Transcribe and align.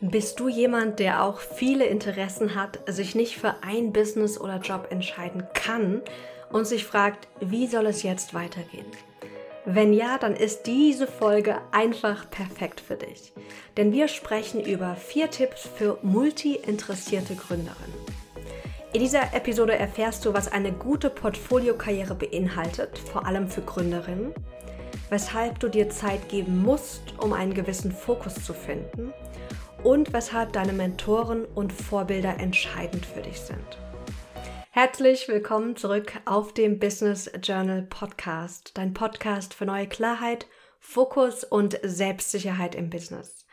Bist 0.00 0.38
du 0.38 0.48
jemand, 0.48 1.00
der 1.00 1.24
auch 1.24 1.40
viele 1.40 1.84
Interessen 1.86 2.54
hat, 2.54 2.78
sich 2.86 3.16
nicht 3.16 3.36
für 3.36 3.56
ein 3.62 3.92
Business 3.92 4.40
oder 4.40 4.58
Job 4.60 4.86
entscheiden 4.90 5.44
kann 5.54 6.02
und 6.52 6.68
sich 6.68 6.84
fragt, 6.84 7.26
wie 7.40 7.66
soll 7.66 7.86
es 7.86 8.04
jetzt 8.04 8.32
weitergehen? 8.32 8.86
Wenn 9.64 9.92
ja, 9.92 10.16
dann 10.16 10.36
ist 10.36 10.68
diese 10.68 11.08
Folge 11.08 11.56
einfach 11.72 12.30
perfekt 12.30 12.80
für 12.80 12.94
dich. 12.94 13.32
Denn 13.76 13.92
wir 13.92 14.06
sprechen 14.06 14.64
über 14.64 14.94
vier 14.94 15.32
Tipps 15.32 15.68
für 15.76 15.98
multi-interessierte 16.02 17.34
Gründerinnen. 17.34 17.98
In 18.92 19.00
dieser 19.00 19.34
Episode 19.34 19.74
erfährst 19.74 20.24
du, 20.24 20.32
was 20.32 20.50
eine 20.50 20.70
gute 20.70 21.10
Portfoliokarriere 21.10 22.14
beinhaltet, 22.14 22.96
vor 22.98 23.26
allem 23.26 23.48
für 23.48 23.62
Gründerinnen, 23.62 24.32
weshalb 25.10 25.58
du 25.58 25.68
dir 25.68 25.90
Zeit 25.90 26.28
geben 26.28 26.62
musst, 26.62 27.02
um 27.18 27.32
einen 27.32 27.52
gewissen 27.52 27.90
Fokus 27.90 28.36
zu 28.44 28.54
finden 28.54 29.12
und 29.82 30.12
weshalb 30.12 30.52
deine 30.52 30.72
Mentoren 30.72 31.44
und 31.44 31.72
Vorbilder 31.72 32.38
entscheidend 32.38 33.06
für 33.06 33.22
dich 33.22 33.40
sind. 33.40 33.78
Herzlich 34.70 35.28
willkommen 35.28 35.76
zurück 35.76 36.12
auf 36.24 36.52
dem 36.52 36.78
Business 36.78 37.30
Journal 37.42 37.82
Podcast, 37.82 38.72
dein 38.74 38.94
Podcast 38.94 39.54
für 39.54 39.66
neue 39.66 39.88
Klarheit, 39.88 40.46
Fokus 40.78 41.44
und 41.44 41.78
Selbstsicherheit 41.82 42.74
im 42.74 42.90
Business. 42.90 43.46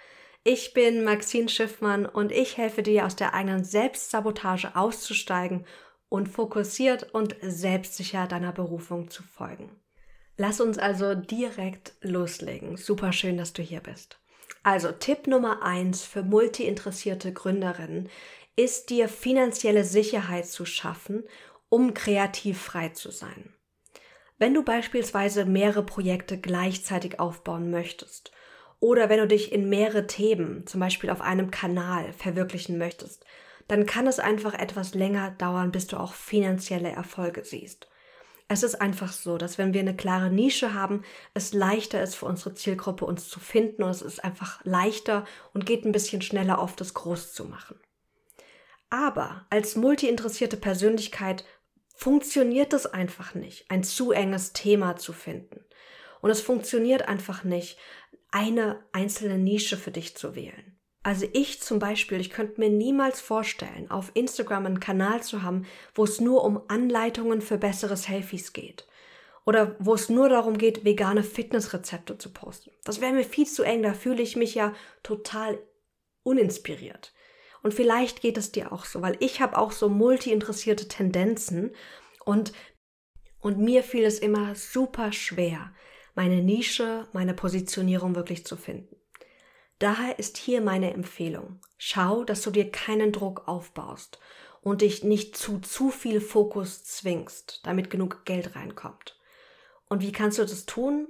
Ich 0.44 0.74
bin 0.74 1.04
Maxine 1.04 1.50
Schiffmann 1.50 2.06
und 2.06 2.32
ich 2.32 2.58
helfe 2.58 2.84
dir 2.84 3.05
aus 3.05 3.16
der 3.16 3.34
eigenen 3.34 3.64
Selbstsabotage 3.64 4.76
auszusteigen 4.76 5.66
und 6.10 6.28
fokussiert 6.28 7.14
und 7.14 7.36
selbstsicher 7.42 8.28
deiner 8.28 8.52
Berufung 8.52 9.10
zu 9.10 9.24
folgen. 9.24 9.72
Lass 10.38 10.62
uns 10.62 10.78
also 10.78 11.16
direkt 11.16 11.94
loslegen. 12.02 12.78
Super 12.78 13.12
schön, 13.12 13.38
dass 13.38 13.54
du 13.54 13.62
hier 13.62 13.80
bist. 13.80 14.20
Also 14.66 14.92
Tipp 14.92 15.28
Nummer 15.28 15.62
eins 15.62 16.02
für 16.02 16.24
multi-interessierte 16.24 17.32
Gründerinnen 17.32 18.10
ist 18.55 18.90
dir 18.90 19.08
finanzielle 19.08 19.84
Sicherheit 19.84 20.48
zu 20.48 20.66
schaffen, 20.66 21.24
um 21.70 21.94
kreativ 21.94 22.60
frei 22.63 22.90
zu 22.90 23.12
sein. 23.12 23.54
Wenn 24.40 24.55
du 24.55 24.63
beispielsweise 24.63 25.46
mehrere 25.46 25.86
Projekte 25.86 26.40
gleichzeitig 26.40 27.20
aufbauen 27.20 27.70
möchtest 27.70 28.32
oder 28.80 29.08
wenn 29.08 29.20
du 29.20 29.27
dich 29.27 29.52
in 29.52 29.70
mehrere 29.70 30.08
Themen, 30.08 30.66
zum 30.66 30.80
Beispiel 30.80 31.12
auf 31.12 31.21
einem 31.21 31.52
Kanal, 31.52 32.12
verwirklichen 32.13 32.80
möchtest, 32.80 33.24
dann 33.68 33.86
kann 33.86 34.08
es 34.08 34.18
einfach 34.18 34.55
etwas 34.55 34.96
länger 34.96 35.30
dauern, 35.30 35.71
bis 35.71 35.86
du 35.86 35.98
auch 35.98 36.16
finanzielle 36.16 36.90
Erfolge 36.90 37.43
siehst. 37.43 37.88
Es 38.48 38.62
ist 38.62 38.76
einfach 38.76 39.12
so, 39.12 39.38
dass 39.38 39.57
wenn 39.57 39.74
wir 39.74 39.82
eine 39.82 39.96
klare 39.96 40.29
Nische 40.29 40.74
haben, 40.74 41.04
es 41.34 41.54
leichter 41.54 42.01
ist 42.04 42.15
für 42.15 42.26
unsere 42.26 42.54
Zielgruppe 42.54 43.05
uns 43.05 43.27
zu 43.27 43.40
finden 43.40 43.82
und 43.82 43.90
es 43.90 44.04
ist 44.04 44.24
einfach 44.24 44.63
leichter 44.63 45.26
und 45.54 45.65
geht 45.65 45.84
ein 45.84 45.91
bisschen 45.91 46.21
schneller 46.21 46.60
auf 46.60 46.76
das 46.76 46.93
groß 46.93 47.34
zu 47.34 47.46
machen. 47.46 47.79
Aber 48.91 49.46
als 49.49 49.76
multi-interessierte 49.76 50.57
Persönlichkeit 50.57 51.43
funktioniert 51.96 52.74
es 52.74 52.85
einfach 52.85 53.34
nicht, 53.34 53.70
ein 53.71 53.84
zu 53.84 54.12
enges 54.12 54.54
Thema 54.54 54.96
zu 54.96 55.12
finden. 55.12 55.65
Und 56.21 56.30
es 56.30 56.41
funktioniert 56.41 57.07
einfach 57.07 57.43
nicht, 57.43 57.77
eine 58.32 58.84
einzelne 58.91 59.37
Nische 59.37 59.77
für 59.77 59.91
dich 59.91 60.15
zu 60.15 60.35
wählen. 60.35 60.74
Also 61.06 61.28
ich 61.34 61.62
zum 61.62 61.78
Beispiel, 61.78 62.20
ich 62.20 62.32
könnte 62.32 62.60
mir 62.60 62.72
niemals 62.72 63.22
vorstellen, 63.22 63.92
auf 63.92 64.09
Instagram 64.16 64.66
einen 64.66 64.80
Kanal 64.80 65.22
zu 65.22 65.44
haben, 65.44 65.68
wo 65.94 66.03
es 66.03 66.20
nur 66.20 66.44
um 66.44 66.64
Anleitungen 66.68 67.42
für 67.42 67.59
bessere 67.59 67.96
Selfies 67.96 68.53
geht. 68.53 68.88
Oder 69.46 69.76
wo 69.78 69.94
es 69.94 70.09
nur 70.09 70.30
darum 70.30 70.58
geht, 70.58 70.84
vegane 70.84 71.22
Fitnessrezepte 71.22 72.18
zu 72.18 72.34
posten. 72.34 72.72
Das 72.86 73.02
wäre 73.02 73.14
mir 73.14 73.24
viel 73.24 73.46
zu 73.46 73.62
eng, 73.62 73.84
da 73.84 73.94
fühle 73.94 74.24
ich 74.24 74.36
mich 74.36 74.56
ja 74.56 74.74
total 75.03 75.59
uninspiriert. 76.24 77.14
Und 77.62 77.76
vielleicht 77.76 78.22
geht 78.22 78.40
es 78.40 78.52
dir 78.52 78.74
auch 78.74 78.86
so, 78.86 79.03
weil 79.03 79.16
ich 79.20 79.42
habe 79.42 79.59
auch 79.59 79.74
so 79.74 79.90
multi-interessierte 79.90 80.88
Tendenzen 80.88 81.76
und, 82.26 82.52
und 83.42 83.59
mir 83.59 83.84
fiel 83.84 84.06
es 84.06 84.18
immer 84.18 84.56
super 84.56 85.14
schwer, 85.14 85.72
meine 86.16 86.42
Nische, 86.42 87.08
meine 87.14 87.36
Positionierung 87.36 88.16
wirklich 88.16 88.44
zu 88.44 88.58
finden. 88.58 88.95
Daher 89.80 90.19
ist 90.19 90.38
hier 90.38 90.62
meine 90.62 90.94
Empfehlung. 90.94 91.59
Schau, 91.78 92.24
dass 92.24 92.41
du 92.41 92.52
dir 92.52 92.72
keinen 92.72 93.12
Druck 93.12 93.47
aufbaust 93.47 94.19
und 94.62 94.81
dich 94.81 95.03
nicht 95.03 95.38
zu 95.38 95.59
zu 95.59 95.90
viel 95.91 96.22
Fokus 96.22 96.84
zwingst, 96.84 97.59
damit 97.63 97.90
genug 97.90 98.25
Geld 98.25 98.56
reinkommt. 98.56 99.19
Und 99.90 100.02
wie 100.02 100.12
kannst 100.12 100.40
du 100.40 100.44
das 100.44 100.66
tun? 100.66 101.08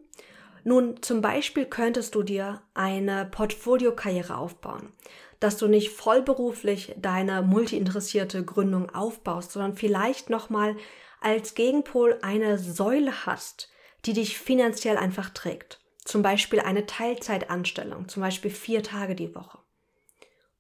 Nun, 0.64 1.02
zum 1.04 1.22
Beispiel 1.22 1.66
könntest 1.66 2.16
du 2.16 2.24
dir 2.24 2.64
eine 2.74 3.26
Portfoliokarriere 3.26 4.36
aufbauen, 4.36 4.92
dass 5.40 5.58
du 5.58 5.68
nicht 5.68 5.92
vollberuflich 5.92 6.96
deine 6.98 7.44
multiinteressierte 7.44 8.44
Gründung 8.44 8.90
aufbaust, 8.90 9.52
sondern 9.52 9.76
vielleicht 9.76 10.32
nochmal 10.32 10.76
als 11.22 11.54
Gegenpol 11.54 12.18
eine 12.24 12.58
Säule 12.58 13.28
hast, 13.28 13.70
die 14.06 14.14
dich 14.14 14.40
finanziell 14.40 14.98
einfach 14.98 15.30
trägt. 15.30 15.80
Zum 16.06 16.22
Beispiel 16.22 16.62
eine 16.62 16.86
Teilzeitanstellung, 16.86 18.08
zum 18.08 18.22
Beispiel 18.22 18.52
vier 18.52 18.84
Tage 18.84 19.16
die 19.16 19.36
Woche. 19.36 19.58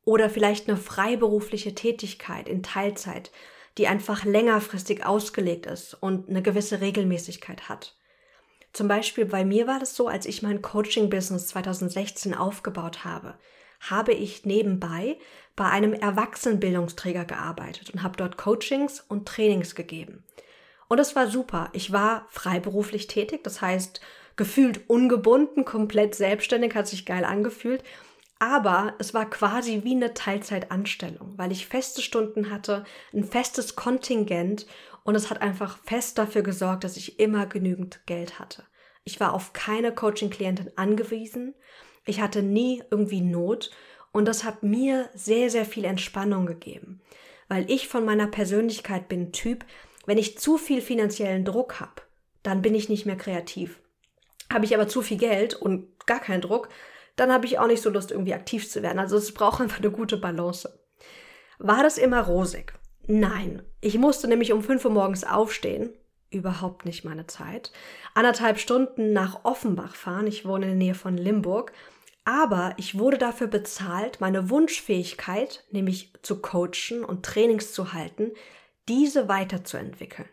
Oder 0.03 0.29
vielleicht 0.29 0.67
eine 0.67 0.78
freiberufliche 0.78 1.75
Tätigkeit 1.75 2.50
in 2.50 2.63
Teilzeit, 2.63 3.31
die 3.78 3.88
einfach 3.88 4.25
längerfristig 4.25 5.06
ausgelegt 5.06 5.66
ist 5.67 5.94
und 5.94 6.29
eine 6.29 6.41
gewisse 6.41 6.81
Regelmäßigkeit 6.81 7.69
hat. 7.69 7.95
Zum 8.73 8.88
Beispiel 8.88 9.25
bei 9.25 9.45
mir 9.45 9.67
war 9.67 9.79
das 9.79 9.95
so, 9.95 10.07
als 10.07 10.25
ich 10.25 10.41
mein 10.41 10.61
Coaching-Business 10.61 11.47
2016 11.47 12.33
aufgebaut 12.33 13.06
habe, 13.06 13.38
habe 13.79 14.13
ich 14.13 14.45
nebenbei 14.45 15.17
bei 15.56 15.66
einem 15.66 15.94
Erwachsenenbildungsträger 15.94 17.25
gearbeitet 17.25 17.91
und 17.91 18.03
habe 18.03 18.17
dort 18.17 18.38
Coachings 18.38 19.00
und 19.00 19.27
Trainings 19.27 19.75
gegeben. 19.75 20.23
Und 20.88 21.00
es 21.00 21.16
war 21.16 21.27
super. 21.27 21.69
Ich 21.73 21.91
war 21.91 22.27
freiberuflich 22.29 23.07
tätig, 23.07 23.44
das 23.44 23.62
heißt, 23.62 24.01
gefühlt 24.35 24.90
ungebunden, 24.90 25.66
komplett 25.66 26.16
selbstständig, 26.16 26.75
hat 26.75 26.88
sich 26.88 27.06
geil 27.06 27.25
angefühlt. 27.25 27.84
Aber 28.40 28.96
es 29.00 29.13
war 29.13 29.29
quasi 29.29 29.84
wie 29.84 29.96
eine 29.96 30.13
Teilzeitanstellung, 30.13 31.34
weil 31.38 31.51
ich 31.51 31.68
feste 31.68 32.01
Stunden 32.01 32.50
hatte, 32.50 32.84
ein 33.13 33.24
festes 33.24 33.75
Kontingent 33.75 34.68
und 35.03 35.16
es 35.16 35.29
hat 35.29 35.41
einfach 35.41 35.78
fest 35.84 36.18
dafür 36.18 36.41
gesorgt, 36.41 36.84
dass 36.84 36.97
ich 36.97 37.19
immer 37.19 37.45
genügend 37.45 38.06
Geld 38.06 38.40
hatte. 38.40 38.63
Ich 39.06 39.19
war 39.19 39.34
auf 39.34 39.53
keine 39.53 39.94
Coaching-Klientin 39.94 40.72
angewiesen. 40.75 41.53
Ich 42.06 42.19
hatte 42.19 42.41
nie 42.44 42.84
irgendwie 42.91 43.22
Not 43.22 43.72
und 44.12 44.25
das 44.25 44.44
hat 44.44 44.63
mir 44.63 45.09
sehr, 45.13 45.50
sehr 45.50 45.66
viel 45.66 45.85
Entspannung 45.85 46.45
gegeben, 46.45 47.01
weil 47.47 47.69
ich 47.69 47.88
von 47.88 48.03
meiner 48.03 48.28
Persönlichkeit 48.28 49.07
bin 49.07 49.31
Typ, 49.31 49.66
wenn 50.06 50.18
ich 50.18 50.38
zu 50.38 50.57
viel 50.57 50.81
finanziellen 50.81 51.45
Druck 51.45 51.79
habe, 51.79 52.01
dann 52.44 52.62
bin 52.62 52.75
ich 52.75 52.90
nicht 52.90 53.06
mehr 53.06 53.18
kreativ. 53.18 53.79
Habe 54.51 54.66
ich 54.66 54.75
aber 54.75 54.88
zu 54.88 55.01
viel 55.01 55.17
Geld 55.17 55.53
und 55.56 56.06
gar 56.06 56.19
keinen 56.19 56.41
Druck, 56.41 56.69
dann 57.16 57.31
habe 57.31 57.45
ich 57.45 57.59
auch 57.59 57.67
nicht 57.67 57.81
so 57.81 57.89
Lust, 57.89 58.11
irgendwie 58.11 58.33
aktiv 58.33 58.69
zu 58.69 58.83
werden. 58.83 59.00
Also 59.00 59.17
es 59.17 59.33
braucht 59.33 59.61
einfach 59.61 59.79
eine 59.79 59.91
gute 59.91 60.17
Balance. 60.17 60.79
War 61.57 61.83
das 61.83 61.97
immer 61.97 62.22
rosig? 62.22 62.73
Nein. 63.07 63.61
Ich 63.81 63.97
musste 63.97 64.28
nämlich 64.28 64.51
um 64.51 64.63
5 64.63 64.85
Uhr 64.85 64.91
morgens 64.91 65.23
aufstehen. 65.23 65.94
Überhaupt 66.31 66.85
nicht 66.85 67.06
meine 67.06 67.28
Zeit. 67.28 67.72
Anderthalb 68.13 68.59
Stunden 68.59 69.13
nach 69.13 69.45
Offenbach 69.45 69.95
fahren. 69.95 70.28
Ich 70.28 70.45
wohne 70.45 70.66
in 70.66 70.72
der 70.72 70.77
Nähe 70.77 70.95
von 70.95 71.17
Limburg. 71.17 71.72
Aber 72.25 72.73
ich 72.77 72.97
wurde 72.97 73.19
dafür 73.19 73.45
bezahlt, 73.47 74.19
meine 74.19 74.50
Wunschfähigkeit, 74.50 75.63
nämlich 75.69 76.12
zu 76.23 76.41
coachen 76.41 77.06
und 77.06 77.23
Trainings 77.23 77.72
zu 77.72 77.94
halten, 77.94 78.31
diese 78.89 79.27
weiterzuentwickeln. 79.27 80.27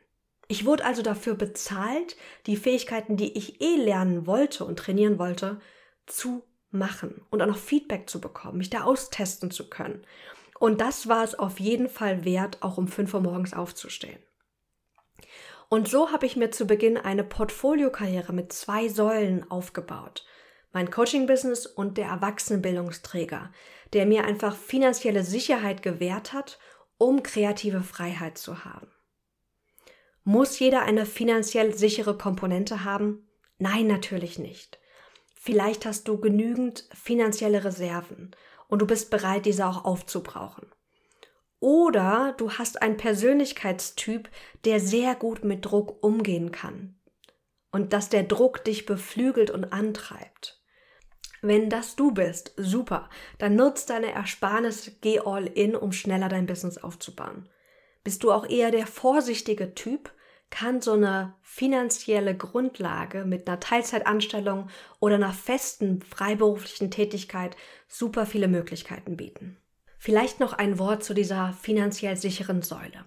Ich 0.48 0.66
wurde 0.66 0.84
also 0.84 1.02
dafür 1.02 1.34
bezahlt, 1.34 2.16
die 2.46 2.56
Fähigkeiten, 2.56 3.16
die 3.16 3.36
ich 3.36 3.60
eh 3.60 3.76
lernen 3.76 4.26
wollte 4.26 4.64
und 4.64 4.78
trainieren 4.78 5.18
wollte, 5.18 5.60
zu 6.06 6.44
machen 6.70 7.24
und 7.30 7.42
auch 7.42 7.46
noch 7.46 7.56
Feedback 7.56 8.08
zu 8.08 8.20
bekommen, 8.20 8.58
mich 8.58 8.70
da 8.70 8.82
austesten 8.84 9.50
zu 9.50 9.68
können. 9.68 10.04
Und 10.58 10.80
das 10.80 11.08
war 11.08 11.24
es 11.24 11.38
auf 11.38 11.60
jeden 11.60 11.88
Fall 11.88 12.24
wert, 12.24 12.58
auch 12.62 12.78
um 12.78 12.88
5 12.88 13.14
Uhr 13.14 13.20
morgens 13.20 13.52
aufzustehen. 13.54 14.18
Und 15.68 15.88
so 15.88 16.12
habe 16.12 16.26
ich 16.26 16.36
mir 16.36 16.50
zu 16.50 16.66
Beginn 16.66 16.98
eine 16.98 17.24
Portfoliokarriere 17.24 18.32
mit 18.32 18.52
zwei 18.52 18.88
Säulen 18.88 19.50
aufgebaut. 19.50 20.26
Mein 20.72 20.90
Coaching-Business 20.90 21.66
und 21.66 21.98
der 21.98 22.08
Erwachsenenbildungsträger, 22.08 23.50
der 23.92 24.06
mir 24.06 24.24
einfach 24.24 24.54
finanzielle 24.54 25.24
Sicherheit 25.24 25.82
gewährt 25.82 26.32
hat, 26.32 26.58
um 26.98 27.22
kreative 27.22 27.82
Freiheit 27.82 28.38
zu 28.38 28.64
haben. 28.64 28.88
Muss 30.24 30.58
jeder 30.58 30.82
eine 30.82 31.06
finanziell 31.06 31.74
sichere 31.74 32.16
Komponente 32.16 32.84
haben? 32.84 33.28
Nein, 33.58 33.86
natürlich 33.86 34.38
nicht. 34.38 34.78
Vielleicht 35.34 35.86
hast 35.86 36.06
du 36.06 36.18
genügend 36.18 36.88
finanzielle 36.94 37.64
Reserven 37.64 38.30
und 38.68 38.80
du 38.80 38.86
bist 38.86 39.10
bereit, 39.10 39.46
diese 39.46 39.66
auch 39.66 39.84
aufzubrauchen. 39.84 40.66
Oder 41.58 42.34
du 42.38 42.52
hast 42.52 42.82
einen 42.82 42.96
Persönlichkeitstyp, 42.96 44.28
der 44.64 44.80
sehr 44.80 45.14
gut 45.14 45.44
mit 45.44 45.64
Druck 45.64 46.02
umgehen 46.02 46.52
kann 46.52 46.96
und 47.72 47.92
dass 47.92 48.08
der 48.08 48.22
Druck 48.22 48.64
dich 48.64 48.86
beflügelt 48.86 49.50
und 49.50 49.72
antreibt. 49.72 50.60
Wenn 51.40 51.70
das 51.70 51.96
du 51.96 52.12
bist, 52.12 52.52
super, 52.56 53.10
dann 53.38 53.56
nutzt 53.56 53.90
deine 53.90 54.12
Ersparnisse, 54.12 54.92
geh 55.00 55.18
all 55.18 55.46
in, 55.46 55.74
um 55.74 55.90
schneller 55.90 56.28
dein 56.28 56.46
Business 56.46 56.78
aufzubauen. 56.78 57.48
Bist 58.04 58.24
du 58.24 58.32
auch 58.32 58.48
eher 58.48 58.70
der 58.70 58.86
vorsichtige 58.86 59.74
Typ, 59.74 60.12
kann 60.50 60.82
so 60.82 60.92
eine 60.92 61.34
finanzielle 61.40 62.36
Grundlage 62.36 63.24
mit 63.24 63.48
einer 63.48 63.58
Teilzeitanstellung 63.58 64.68
oder 65.00 65.14
einer 65.14 65.32
festen 65.32 66.02
freiberuflichen 66.02 66.90
Tätigkeit 66.90 67.56
super 67.88 68.26
viele 68.26 68.48
Möglichkeiten 68.48 69.16
bieten. 69.16 69.56
Vielleicht 69.98 70.40
noch 70.40 70.52
ein 70.52 70.78
Wort 70.78 71.04
zu 71.04 71.14
dieser 71.14 71.52
finanziell 71.54 72.16
sicheren 72.16 72.60
Säule. 72.62 73.04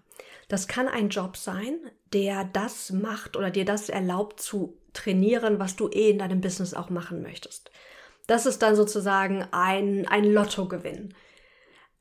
Das 0.48 0.68
kann 0.68 0.88
ein 0.88 1.10
Job 1.10 1.38
sein, 1.38 1.78
der 2.14 2.46
das 2.46 2.92
macht 2.92 3.36
oder 3.36 3.52
dir 3.52 3.66
das 3.66 3.90
erlaubt 3.90 4.40
zu 4.40 4.78
trainieren, 4.94 5.60
was 5.60 5.76
du 5.76 5.90
eh 5.90 6.10
in 6.10 6.20
deinem 6.20 6.42
Business 6.42 6.74
auch 6.74 6.90
machen 6.90 7.22
möchtest. 7.22 7.70
Das 8.28 8.46
ist 8.46 8.62
dann 8.62 8.76
sozusagen 8.76 9.46
ein, 9.52 10.08
ein 10.08 10.24
Lottogewinn. 10.24 11.14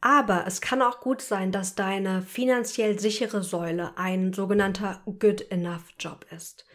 Aber 0.05 0.45
es 0.47 0.61
kann 0.61 0.83
auch 0.83 1.01
gut 1.01 1.23
sein, 1.23 1.51
dass 1.51 1.77
deine 1.77 2.21
finanziell 2.21 2.99
sichere 2.99 3.43
Säule 3.43 3.97
ein 3.97 4.35
sogenannter 4.35 5.01
Good 5.07 5.51
Enough 5.51 5.95
Job 5.99 6.27
ist. 6.31 6.67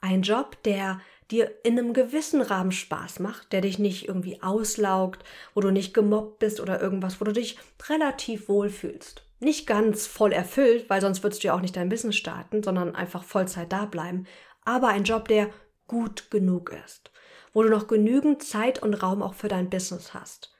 Ein 0.00 0.22
Job, 0.22 0.62
der 0.62 1.00
dir 1.32 1.50
in 1.64 1.76
einem 1.76 1.94
gewissen 1.94 2.40
Rahmen 2.40 2.70
Spaß 2.70 3.18
macht, 3.18 3.52
der 3.52 3.62
dich 3.62 3.80
nicht 3.80 4.06
irgendwie 4.06 4.40
auslaugt, 4.40 5.24
wo 5.52 5.62
du 5.62 5.72
nicht 5.72 5.94
gemobbt 5.94 6.38
bist 6.38 6.60
oder 6.60 6.80
irgendwas, 6.80 7.20
wo 7.20 7.24
du 7.24 7.32
dich 7.32 7.58
relativ 7.88 8.48
wohl 8.48 8.70
fühlst. 8.70 9.24
Nicht 9.40 9.66
ganz 9.66 10.06
voll 10.06 10.30
erfüllt, 10.30 10.88
weil 10.88 11.00
sonst 11.00 11.24
würdest 11.24 11.42
du 11.42 11.48
ja 11.48 11.54
auch 11.54 11.62
nicht 11.62 11.74
dein 11.74 11.88
Business 11.88 12.14
starten, 12.14 12.62
sondern 12.62 12.94
einfach 12.94 13.24
Vollzeit 13.24 13.72
da 13.72 13.86
bleiben. 13.86 14.28
Aber 14.64 14.86
ein 14.86 15.02
Job, 15.02 15.26
der 15.26 15.50
gut 15.88 16.30
genug 16.30 16.72
ist 16.86 17.10
wo 17.56 17.62
du 17.62 17.70
noch 17.70 17.86
genügend 17.86 18.42
Zeit 18.42 18.82
und 18.82 18.92
Raum 18.92 19.22
auch 19.22 19.32
für 19.32 19.48
dein 19.48 19.70
Business 19.70 20.12
hast. 20.12 20.54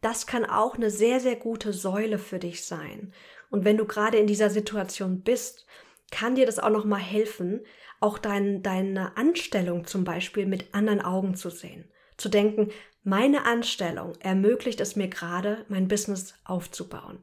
Das 0.00 0.26
kann 0.26 0.44
auch 0.44 0.76
eine 0.76 0.90
sehr, 0.90 1.20
sehr 1.20 1.36
gute 1.36 1.72
Säule 1.72 2.18
für 2.18 2.38
dich 2.38 2.64
sein. 2.64 3.12
Und 3.50 3.64
wenn 3.64 3.76
du 3.76 3.86
gerade 3.86 4.18
in 4.18 4.26
dieser 4.26 4.50
Situation 4.50 5.20
bist, 5.20 5.66
kann 6.10 6.34
dir 6.34 6.46
das 6.46 6.58
auch 6.58 6.70
nochmal 6.70 7.00
helfen, 7.00 7.60
auch 8.00 8.18
dein, 8.18 8.62
deine 8.62 9.16
Anstellung 9.16 9.86
zum 9.86 10.04
Beispiel 10.04 10.46
mit 10.46 10.74
anderen 10.74 11.00
Augen 11.00 11.34
zu 11.34 11.50
sehen. 11.50 11.88
Zu 12.16 12.28
denken, 12.28 12.70
meine 13.02 13.46
Anstellung 13.46 14.14
ermöglicht 14.20 14.80
es 14.80 14.96
mir 14.96 15.08
gerade, 15.08 15.64
mein 15.68 15.88
Business 15.88 16.34
aufzubauen. 16.44 17.18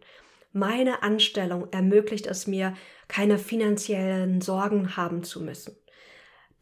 Meine 0.52 1.04
Anstellung 1.04 1.68
ermöglicht 1.72 2.28
es 2.28 2.48
mir, 2.48 2.76
keine 3.08 3.38
finanziellen 3.38 4.42
Sorgen 4.42 4.96
haben 4.96 5.24
zu 5.24 5.42
müssen 5.42 5.76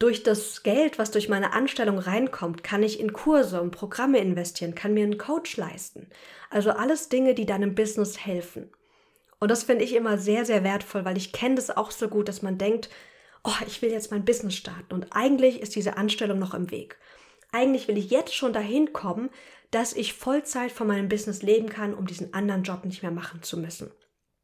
durch 0.01 0.23
das 0.23 0.63
Geld, 0.63 0.97
was 0.97 1.11
durch 1.11 1.29
meine 1.29 1.53
Anstellung 1.53 1.99
reinkommt, 1.99 2.63
kann 2.63 2.81
ich 2.81 2.99
in 2.99 3.13
Kurse 3.13 3.61
und 3.61 3.71
Programme 3.71 4.17
investieren, 4.17 4.73
kann 4.73 4.93
mir 4.93 5.03
einen 5.03 5.19
Coach 5.19 5.57
leisten. 5.57 6.07
Also 6.49 6.71
alles 6.71 7.09
Dinge, 7.09 7.35
die 7.35 7.45
deinem 7.45 7.75
Business 7.75 8.25
helfen. 8.25 8.71
Und 9.39 9.51
das 9.51 9.63
finde 9.63 9.83
ich 9.83 9.95
immer 9.95 10.17
sehr, 10.17 10.43
sehr 10.45 10.63
wertvoll, 10.63 11.05
weil 11.05 11.17
ich 11.17 11.31
kenne 11.33 11.55
das 11.55 11.75
auch 11.75 11.91
so 11.91 12.07
gut, 12.07 12.29
dass 12.29 12.41
man 12.41 12.57
denkt, 12.57 12.89
oh, 13.43 13.53
ich 13.67 13.81
will 13.81 13.91
jetzt 13.91 14.11
mein 14.11 14.25
Business 14.25 14.55
starten 14.55 14.93
und 14.93 15.07
eigentlich 15.11 15.61
ist 15.61 15.75
diese 15.75 15.97
Anstellung 15.97 16.39
noch 16.39 16.53
im 16.53 16.71
Weg. 16.71 16.97
Eigentlich 17.51 17.87
will 17.87 17.97
ich 17.97 18.09
jetzt 18.09 18.33
schon 18.33 18.53
dahin 18.53 18.93
kommen, 18.93 19.29
dass 19.71 19.93
ich 19.93 20.13
Vollzeit 20.13 20.71
von 20.71 20.87
meinem 20.87 21.09
Business 21.09 21.41
leben 21.43 21.69
kann, 21.69 21.93
um 21.93 22.07
diesen 22.07 22.33
anderen 22.33 22.63
Job 22.63 22.85
nicht 22.85 23.01
mehr 23.03 23.11
machen 23.11 23.43
zu 23.43 23.57
müssen. 23.57 23.91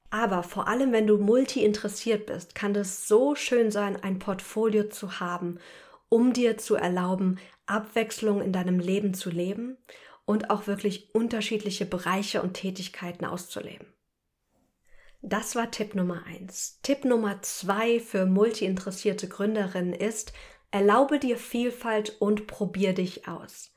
Aber 0.10 0.44
vor 0.44 0.68
allem, 0.68 0.92
wenn 0.92 1.08
du 1.08 1.18
multi-interessiert 1.18 2.26
bist, 2.28 2.56
kann 2.56 2.76
es 2.76 3.08
so 3.08 3.36
schön 3.36 3.72
sein, 3.72 4.02
ein 4.02 4.20
Portfolio 4.20 4.88
zu 4.88 5.20
haben, 5.20 5.60
um 6.10 6.32
dir 6.34 6.58
zu 6.58 6.76
erlauben, 6.76 7.40
Abwechslung 7.66 8.42
in 8.42 8.54
deinem 8.54 8.80
Leben 8.80 9.14
zu 9.14 9.30
leben 9.30 9.78
und 10.26 10.50
auch 10.50 10.68
wirklich 10.68 11.14
unterschiedliche 11.14 11.86
Bereiche 11.86 12.42
und 12.42 12.54
Tätigkeiten 12.54 13.26
auszuleben. 13.26 13.88
Das 15.22 15.56
war 15.56 15.72
Tipp 15.72 15.96
Nummer 15.96 16.24
eins. 16.26 16.80
Tipp 16.84 17.04
Nummer 17.04 17.42
zwei 17.42 18.00
für 18.00 18.26
multi-interessierte 18.26 19.28
Gründerinnen 19.28 19.94
ist, 19.94 20.32
erlaube 20.72 21.20
dir 21.20 21.38
Vielfalt 21.38 22.16
und 22.22 22.48
probier 22.48 22.94
dich 22.94 23.28
aus. 23.28 23.74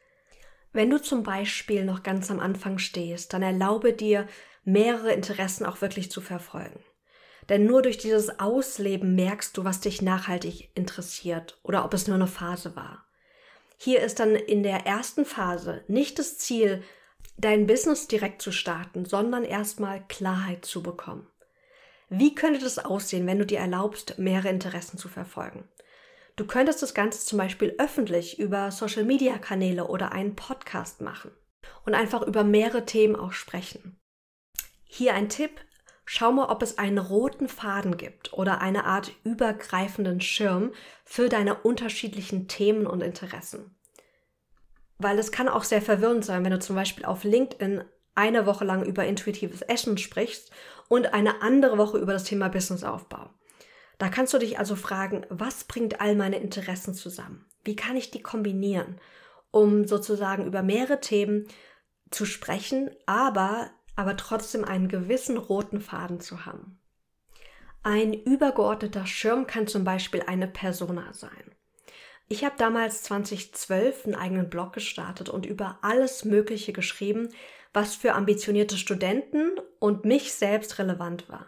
Wenn 0.72 0.90
du 0.90 1.02
zum 1.02 1.24
Beispiel 1.24 1.84
noch 1.84 2.04
ganz 2.04 2.30
am 2.30 2.38
Anfang 2.38 2.78
stehst, 2.78 3.32
dann 3.32 3.42
erlaube 3.42 3.92
dir, 3.92 4.28
mehrere 4.64 5.12
Interessen 5.12 5.64
auch 5.66 5.80
wirklich 5.80 6.10
zu 6.10 6.20
verfolgen. 6.20 6.80
Denn 7.48 7.66
nur 7.66 7.82
durch 7.82 7.98
dieses 7.98 8.38
Ausleben 8.38 9.14
merkst 9.16 9.56
du, 9.56 9.64
was 9.64 9.80
dich 9.80 10.02
nachhaltig 10.02 10.70
interessiert 10.74 11.58
oder 11.62 11.84
ob 11.84 11.94
es 11.94 12.06
nur 12.06 12.16
eine 12.16 12.26
Phase 12.26 12.76
war. 12.76 13.04
Hier 13.76 14.00
ist 14.00 14.20
dann 14.20 14.36
in 14.36 14.62
der 14.62 14.86
ersten 14.86 15.24
Phase 15.24 15.82
nicht 15.88 16.18
das 16.18 16.38
Ziel, 16.38 16.82
dein 17.38 17.66
Business 17.66 18.06
direkt 18.08 18.42
zu 18.42 18.52
starten, 18.52 19.04
sondern 19.04 19.44
erstmal 19.44 20.06
Klarheit 20.06 20.64
zu 20.64 20.82
bekommen. 20.82 21.26
Wie 22.08 22.34
könnte 22.34 22.60
das 22.60 22.78
aussehen, 22.78 23.26
wenn 23.26 23.38
du 23.38 23.46
dir 23.46 23.60
erlaubst, 23.60 24.18
mehrere 24.18 24.48
Interessen 24.48 24.98
zu 24.98 25.08
verfolgen? 25.08 25.68
Du 26.36 26.46
könntest 26.46 26.82
das 26.82 26.94
Ganze 26.94 27.24
zum 27.24 27.38
Beispiel 27.38 27.74
öffentlich 27.78 28.38
über 28.38 28.70
Social-Media-Kanäle 28.70 29.86
oder 29.86 30.12
einen 30.12 30.36
Podcast 30.36 31.00
machen 31.00 31.30
und 31.84 31.94
einfach 31.94 32.22
über 32.22 32.44
mehrere 32.44 32.84
Themen 32.84 33.16
auch 33.16 33.32
sprechen. 33.32 33.99
Hier 34.92 35.14
ein 35.14 35.28
Tipp. 35.28 35.52
Schau 36.04 36.32
mal, 36.32 36.46
ob 36.46 36.62
es 36.62 36.76
einen 36.76 36.98
roten 36.98 37.46
Faden 37.48 37.96
gibt 37.96 38.32
oder 38.32 38.60
eine 38.60 38.84
Art 38.86 39.12
übergreifenden 39.22 40.20
Schirm 40.20 40.72
für 41.04 41.28
deine 41.28 41.54
unterschiedlichen 41.54 42.48
Themen 42.48 42.88
und 42.88 43.00
Interessen. 43.00 43.76
Weil 44.98 45.16
es 45.20 45.30
kann 45.30 45.48
auch 45.48 45.62
sehr 45.62 45.80
verwirrend 45.80 46.24
sein, 46.24 46.44
wenn 46.44 46.50
du 46.50 46.58
zum 46.58 46.74
Beispiel 46.74 47.04
auf 47.04 47.22
LinkedIn 47.22 47.84
eine 48.16 48.46
Woche 48.46 48.64
lang 48.64 48.84
über 48.84 49.06
intuitives 49.06 49.62
Essen 49.62 49.96
sprichst 49.96 50.50
und 50.88 51.14
eine 51.14 51.40
andere 51.40 51.78
Woche 51.78 51.98
über 51.98 52.12
das 52.12 52.24
Thema 52.24 52.48
Businessaufbau. 52.48 53.30
Da 53.98 54.08
kannst 54.08 54.34
du 54.34 54.38
dich 54.38 54.58
also 54.58 54.74
fragen, 54.74 55.24
was 55.28 55.62
bringt 55.62 56.00
all 56.00 56.16
meine 56.16 56.40
Interessen 56.40 56.94
zusammen? 56.94 57.46
Wie 57.62 57.76
kann 57.76 57.96
ich 57.96 58.10
die 58.10 58.22
kombinieren, 58.22 59.00
um 59.52 59.86
sozusagen 59.86 60.46
über 60.46 60.64
mehrere 60.64 61.00
Themen 61.00 61.46
zu 62.10 62.26
sprechen, 62.26 62.90
aber 63.06 63.70
aber 63.96 64.16
trotzdem 64.16 64.64
einen 64.64 64.88
gewissen 64.88 65.36
roten 65.36 65.80
Faden 65.80 66.20
zu 66.20 66.46
haben. 66.46 66.78
Ein 67.82 68.12
übergeordneter 68.12 69.06
Schirm 69.06 69.46
kann 69.46 69.66
zum 69.66 69.84
Beispiel 69.84 70.22
eine 70.26 70.46
Persona 70.46 71.12
sein. 71.12 71.54
Ich 72.28 72.44
habe 72.44 72.54
damals 72.58 73.02
2012 73.04 74.04
einen 74.04 74.14
eigenen 74.14 74.50
Blog 74.50 74.72
gestartet 74.72 75.28
und 75.28 75.46
über 75.46 75.78
alles 75.82 76.24
Mögliche 76.24 76.72
geschrieben, 76.72 77.30
was 77.72 77.94
für 77.94 78.14
ambitionierte 78.14 78.76
Studenten 78.76 79.52
und 79.78 80.04
mich 80.04 80.34
selbst 80.34 80.78
relevant 80.78 81.28
war. 81.28 81.46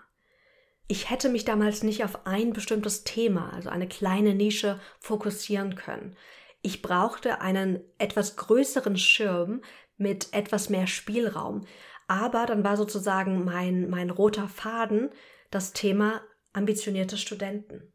Ich 0.89 1.11
hätte 1.11 1.29
mich 1.29 1.45
damals 1.45 1.83
nicht 1.83 2.05
auf 2.05 2.27
ein 2.27 2.53
bestimmtes 2.53 3.05
Thema, 3.05 3.53
also 3.53 3.71
eine 3.71 3.89
kleine 3.89 4.35
Nische, 4.35 4.81
fokussieren 4.99 5.75
können. 5.75 6.17
Ich 6.63 6.83
brauchte 6.83 7.41
einen 7.41 7.81
etwas 7.99 8.37
größeren 8.37 8.97
Schirm 8.97 9.63
mit 9.97 10.33
etwas 10.33 10.69
mehr 10.69 10.87
Spielraum, 10.87 11.65
aber 12.09 12.47
dann 12.47 12.65
war 12.65 12.77
sozusagen 12.77 13.45
mein, 13.45 13.89
mein 13.89 14.11
roter 14.11 14.49
Faden 14.49 15.11
das 15.51 15.73
Thema 15.73 16.21
ambitionierte 16.53 17.17
Studenten. 17.17 17.93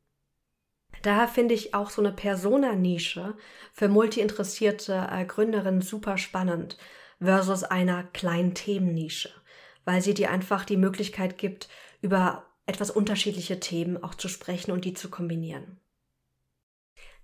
Daher 1.04 1.28
finde 1.28 1.54
ich 1.54 1.74
auch 1.74 1.90
so 1.90 2.02
eine 2.02 2.12
Persona-Nische 2.12 3.36
für 3.74 3.88
multi-interessierte 3.88 5.08
äh, 5.12 5.26
Gründerinnen 5.26 5.82
super 5.82 6.18
spannend 6.18 6.78
versus 7.20 7.64
einer 7.64 8.04
kleinen 8.04 8.54
Themennische, 8.54 9.30
weil 9.86 10.02
sie 10.02 10.14
dir 10.14 10.32
einfach 10.32 10.66
die 10.66 10.78
Möglichkeit 10.78 11.38
gibt, 11.38 11.70
über 12.02 12.46
etwas 12.66 12.92
unterschiedliche 12.92 13.60
Themen 13.60 14.04
auch 14.04 14.16
zu 14.16 14.28
sprechen 14.28 14.72
und 14.72 14.86
die 14.86 14.94
zu 14.94 15.10
kombinieren. 15.10 15.80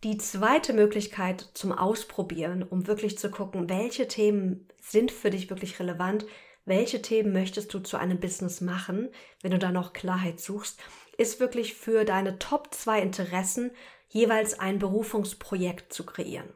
Die 0.04 0.18
zweite 0.18 0.74
Möglichkeit 0.74 1.50
zum 1.54 1.72
Ausprobieren, 1.72 2.64
um 2.64 2.88
wirklich 2.88 3.18
zu 3.18 3.32
gucken, 3.32 3.70
welche 3.70 4.08
Themen 4.08 4.68
sind 4.82 5.12
für 5.12 5.30
dich 5.30 5.50
wirklich 5.50 5.80
relevant, 5.80 6.26
welche 6.66 7.02
Themen 7.02 7.34
möchtest 7.34 7.74
du 7.74 7.80
zu 7.80 7.98
einem 7.98 8.20
Business 8.20 8.62
machen, 8.62 9.10
wenn 9.42 9.52
du 9.52 9.60
da 9.60 9.72
noch 9.72 9.94
Klarheit 9.94 10.40
suchst, 10.40 10.80
ist 11.18 11.40
wirklich 11.40 11.74
für 11.74 12.06
deine 12.06 12.40
Top 12.40 12.74
2 12.74 13.02
Interessen 13.02 13.72
jeweils 14.08 14.60
ein 14.60 14.80
Berufungsprojekt 14.80 15.92
zu 15.92 16.06
kreieren. 16.06 16.50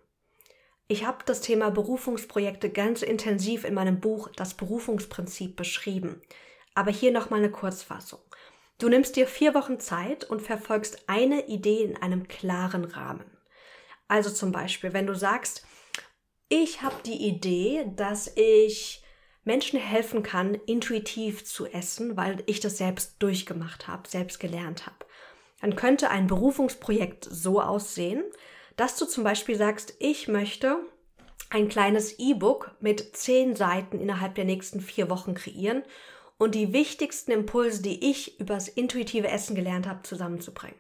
Ich 0.88 1.06
habe 1.06 1.18
das 1.26 1.42
Thema 1.42 1.70
Berufungsprojekte 1.70 2.70
ganz 2.70 3.02
intensiv 3.02 3.66
in 3.66 3.74
meinem 3.74 4.00
Buch 4.00 4.30
Das 4.36 4.54
Berufungsprinzip 4.54 5.58
beschrieben. 5.58 6.22
Aber 6.76 6.92
hier 6.92 7.12
nochmal 7.12 7.40
eine 7.40 7.52
Kurzfassung. 7.52 8.22
Du 8.78 8.88
nimmst 8.88 9.16
dir 9.16 9.28
vier 9.28 9.54
Wochen 9.54 9.80
Zeit 9.80 10.24
und 10.24 10.42
verfolgst 10.42 11.10
eine 11.10 11.48
Idee 11.48 11.84
in 11.84 11.98
einem 11.98 12.28
klaren 12.28 12.86
Rahmen. 12.86 13.26
Also 14.08 14.30
zum 14.30 14.52
Beispiel, 14.52 14.94
wenn 14.94 15.08
du 15.08 15.16
sagst, 15.16 15.66
ich 16.48 16.82
habe 16.82 16.96
die 17.04 17.28
Idee, 17.28 17.92
dass 17.96 18.32
ich 18.38 19.04
Menschen 19.48 19.80
helfen 19.80 20.24
kann, 20.24 20.56
intuitiv 20.66 21.46
zu 21.46 21.68
essen, 21.68 22.18
weil 22.18 22.44
ich 22.48 22.60
das 22.60 22.78
selbst 22.78 23.16
durchgemacht 23.20 23.88
habe, 23.88 24.08
selbst 24.08 24.42
gelernt 24.42 24.86
habe. 24.86 24.98
Dann 25.62 25.78
könnte 25.78 26.10
ein 26.10 26.28
Berufungsprojekt 26.28 27.26
so 27.32 27.62
aussehen, 27.62 28.24
dass 28.76 28.98
du 28.98 29.06
zum 29.06 29.24
Beispiel 29.24 29.56
sagst, 29.56 29.96
ich 30.00 30.28
möchte 30.28 30.78
ein 31.50 31.70
kleines 31.70 32.20
E-Book 32.20 32.76
mit 32.82 33.16
zehn 33.16 33.56
Seiten 33.56 34.02
innerhalb 34.02 34.36
der 34.36 34.44
nächsten 34.44 34.82
vier 34.82 35.10
Wochen 35.10 35.34
kreieren 35.34 35.84
und 36.38 36.54
die 36.54 36.74
wichtigsten 36.74 37.32
Impulse, 37.32 37.82
die 37.82 38.12
ich 38.12 38.42
übers 38.42 38.68
intuitive 38.68 39.30
Essen 39.30 39.56
gelernt 39.56 39.88
habe, 39.88 40.04
zusammenzubringen. 40.04 40.80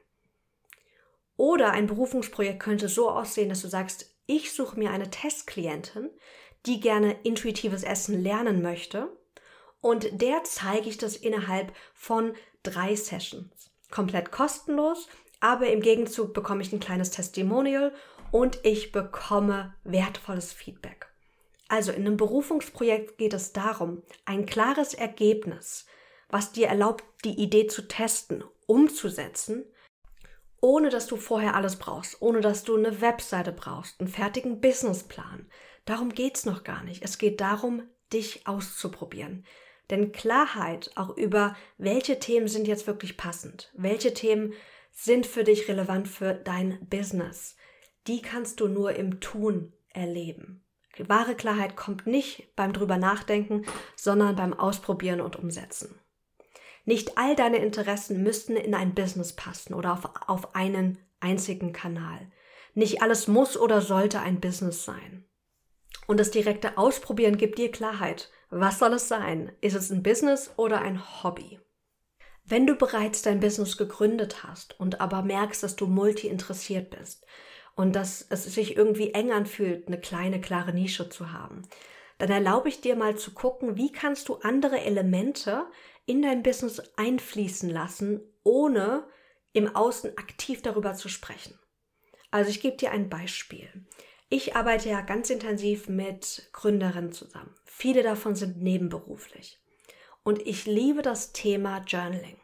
Oder 1.37 1.71
ein 1.71 1.87
Berufungsprojekt 1.87 2.59
könnte 2.59 2.89
so 2.89 3.09
aussehen, 3.09 3.47
dass 3.47 3.61
du 3.61 3.69
sagst, 3.69 4.13
ich 4.25 4.51
suche 4.51 4.77
mir 4.77 4.91
eine 4.91 5.09
Testklientin, 5.09 6.09
die 6.67 6.79
gerne 6.79 7.15
intuitives 7.23 7.83
Essen 7.83 8.21
lernen 8.21 8.61
möchte 8.61 9.09
und 9.81 10.21
der 10.21 10.43
zeige 10.43 10.89
ich 10.89 10.97
das 10.97 11.15
innerhalb 11.15 11.73
von 11.93 12.33
drei 12.63 12.95
Sessions. 12.95 13.71
Komplett 13.89 14.31
kostenlos, 14.31 15.07
aber 15.39 15.67
im 15.67 15.81
Gegenzug 15.81 16.33
bekomme 16.33 16.61
ich 16.61 16.73
ein 16.73 16.79
kleines 16.79 17.11
Testimonial 17.11 17.93
und 18.31 18.59
ich 18.63 18.91
bekomme 18.91 19.75
wertvolles 19.83 20.51
Feedback. 20.51 21.07
Also 21.69 21.91
in 21.91 22.05
einem 22.05 22.17
Berufungsprojekt 22.17 23.17
geht 23.17 23.33
es 23.33 23.53
darum, 23.53 24.03
ein 24.25 24.45
klares 24.45 24.93
Ergebnis, 24.93 25.85
was 26.29 26.51
dir 26.51 26.67
erlaubt, 26.67 27.03
die 27.23 27.39
Idee 27.41 27.67
zu 27.67 27.87
testen, 27.87 28.43
umzusetzen, 28.65 29.65
ohne 30.59 30.89
dass 30.89 31.07
du 31.07 31.17
vorher 31.17 31.55
alles 31.55 31.77
brauchst, 31.77 32.21
ohne 32.21 32.41
dass 32.41 32.63
du 32.63 32.75
eine 32.75 33.01
Webseite 33.01 33.51
brauchst, 33.51 33.99
einen 33.99 34.09
fertigen 34.09 34.59
Businessplan. 34.59 35.49
Darum 35.87 36.09
geht's 36.09 36.45
noch 36.45 36.63
gar 36.63 36.83
nicht. 36.83 37.01
Es 37.01 37.17
geht 37.17 37.41
darum, 37.41 37.81
dich 38.11 38.45
auszuprobieren. 38.45 39.45
Denn 39.89 40.11
Klarheit 40.11 40.91
auch 40.95 41.15
über, 41.15 41.55
welche 41.77 42.19
Themen 42.19 42.49
sind 42.49 42.67
jetzt 42.67 42.87
wirklich 42.87 43.15
passend, 43.15 43.71
welche 43.73 44.13
Themen 44.13 44.53
sind 44.91 45.25
für 45.25 45.45
dich 45.45 45.69
relevant 45.69 46.09
für 46.09 46.33
dein 46.33 46.77
Business, 46.89 47.55
die 48.05 48.21
kannst 48.21 48.59
du 48.59 48.67
nur 48.67 48.95
im 48.95 49.21
Tun 49.21 49.73
erleben. 49.93 50.65
Wahre 51.07 51.35
Klarheit 51.35 51.77
kommt 51.77 52.05
nicht 52.05 52.53
beim 52.55 52.73
drüber 52.73 52.97
nachdenken, 52.97 53.65
sondern 53.95 54.35
beim 54.35 54.53
Ausprobieren 54.53 55.21
und 55.21 55.37
Umsetzen. 55.37 55.97
Nicht 56.83 57.17
all 57.17 57.35
deine 57.35 57.57
Interessen 57.57 58.23
müssten 58.23 58.57
in 58.57 58.73
ein 58.73 58.93
Business 58.93 59.33
passen 59.33 59.73
oder 59.73 59.93
auf, 59.93 60.09
auf 60.27 60.55
einen 60.55 60.97
einzigen 61.21 61.71
Kanal. 61.71 62.31
Nicht 62.73 63.01
alles 63.01 63.27
muss 63.27 63.55
oder 63.57 63.81
sollte 63.81 64.19
ein 64.19 64.41
Business 64.41 64.83
sein. 64.83 65.27
Und 66.07 66.19
das 66.19 66.31
direkte 66.31 66.77
Ausprobieren 66.77 67.37
gibt 67.37 67.59
dir 67.59 67.71
Klarheit. 67.71 68.31
Was 68.49 68.79
soll 68.79 68.93
es 68.93 69.07
sein? 69.07 69.51
Ist 69.61 69.75
es 69.75 69.91
ein 69.91 70.01
Business 70.01 70.51
oder 70.57 70.81
ein 70.81 71.23
Hobby? 71.23 71.59
Wenn 72.43 72.65
du 72.65 72.75
bereits 72.75 73.21
dein 73.21 73.41
Business 73.41 73.77
gegründet 73.77 74.43
hast 74.43 74.79
und 74.79 75.01
aber 75.01 75.21
merkst, 75.21 75.61
dass 75.61 75.75
du 75.75 75.85
multi-interessiert 75.85 76.89
bist, 76.89 77.27
und 77.77 77.95
dass 77.95 78.25
es 78.29 78.43
sich 78.43 78.75
irgendwie 78.75 79.13
eng 79.13 79.31
anfühlt, 79.31 79.87
eine 79.87 80.01
kleine, 80.01 80.41
klare 80.41 80.73
Nische 80.73 81.09
zu 81.09 81.31
haben, 81.31 81.61
dann 82.17 82.31
erlaube 82.31 82.69
ich 82.69 82.81
dir 82.81 82.95
mal 82.95 83.15
zu 83.15 83.31
gucken, 83.31 83.77
wie 83.77 83.91
kannst 83.91 84.27
du 84.27 84.37
andere 84.37 84.81
Elemente 84.81 85.67
in 86.07 86.23
dein 86.23 86.41
Business 86.41 86.81
einfließen 86.97 87.69
lassen, 87.69 88.21
ohne 88.43 89.07
im 89.53 89.75
Außen 89.75 90.17
aktiv 90.17 90.63
darüber 90.63 90.95
zu 90.95 91.07
sprechen. 91.07 91.57
Also 92.31 92.49
ich 92.49 92.61
gebe 92.61 92.77
dir 92.77 92.91
ein 92.91 93.09
Beispiel. 93.09 93.69
Ich 94.29 94.57
arbeite 94.57 94.89
ja 94.89 95.01
ganz 95.01 95.29
intensiv 95.29 95.87
mit 95.87 96.49
Gründerinnen 96.51 97.13
zusammen. 97.13 97.55
Viele 97.63 98.03
davon 98.03 98.35
sind 98.35 98.61
nebenberuflich. 98.61 99.59
Und 100.23 100.45
ich 100.45 100.65
liebe 100.65 101.01
das 101.01 101.31
Thema 101.31 101.81
Journaling. 101.87 102.35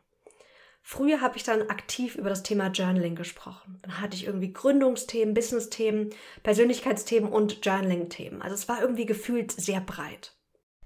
Früher 0.82 1.20
habe 1.20 1.36
ich 1.36 1.44
dann 1.44 1.70
aktiv 1.70 2.16
über 2.16 2.30
das 2.30 2.44
Thema 2.44 2.68
Journaling 2.68 3.16
gesprochen. 3.16 3.80
Dann 3.82 4.00
hatte 4.00 4.16
ich 4.16 4.26
irgendwie 4.26 4.54
Gründungsthemen, 4.54 5.34
Business-Themen, 5.34 6.12
Persönlichkeitsthemen 6.44 7.30
und 7.30 7.66
Journaling-Themen. 7.66 8.42
Also 8.42 8.56
es 8.56 8.70
war 8.70 8.82
irgendwie 8.82 9.06
gefühlt 9.06 9.52
sehr 9.52 9.82
breit. 9.82 10.38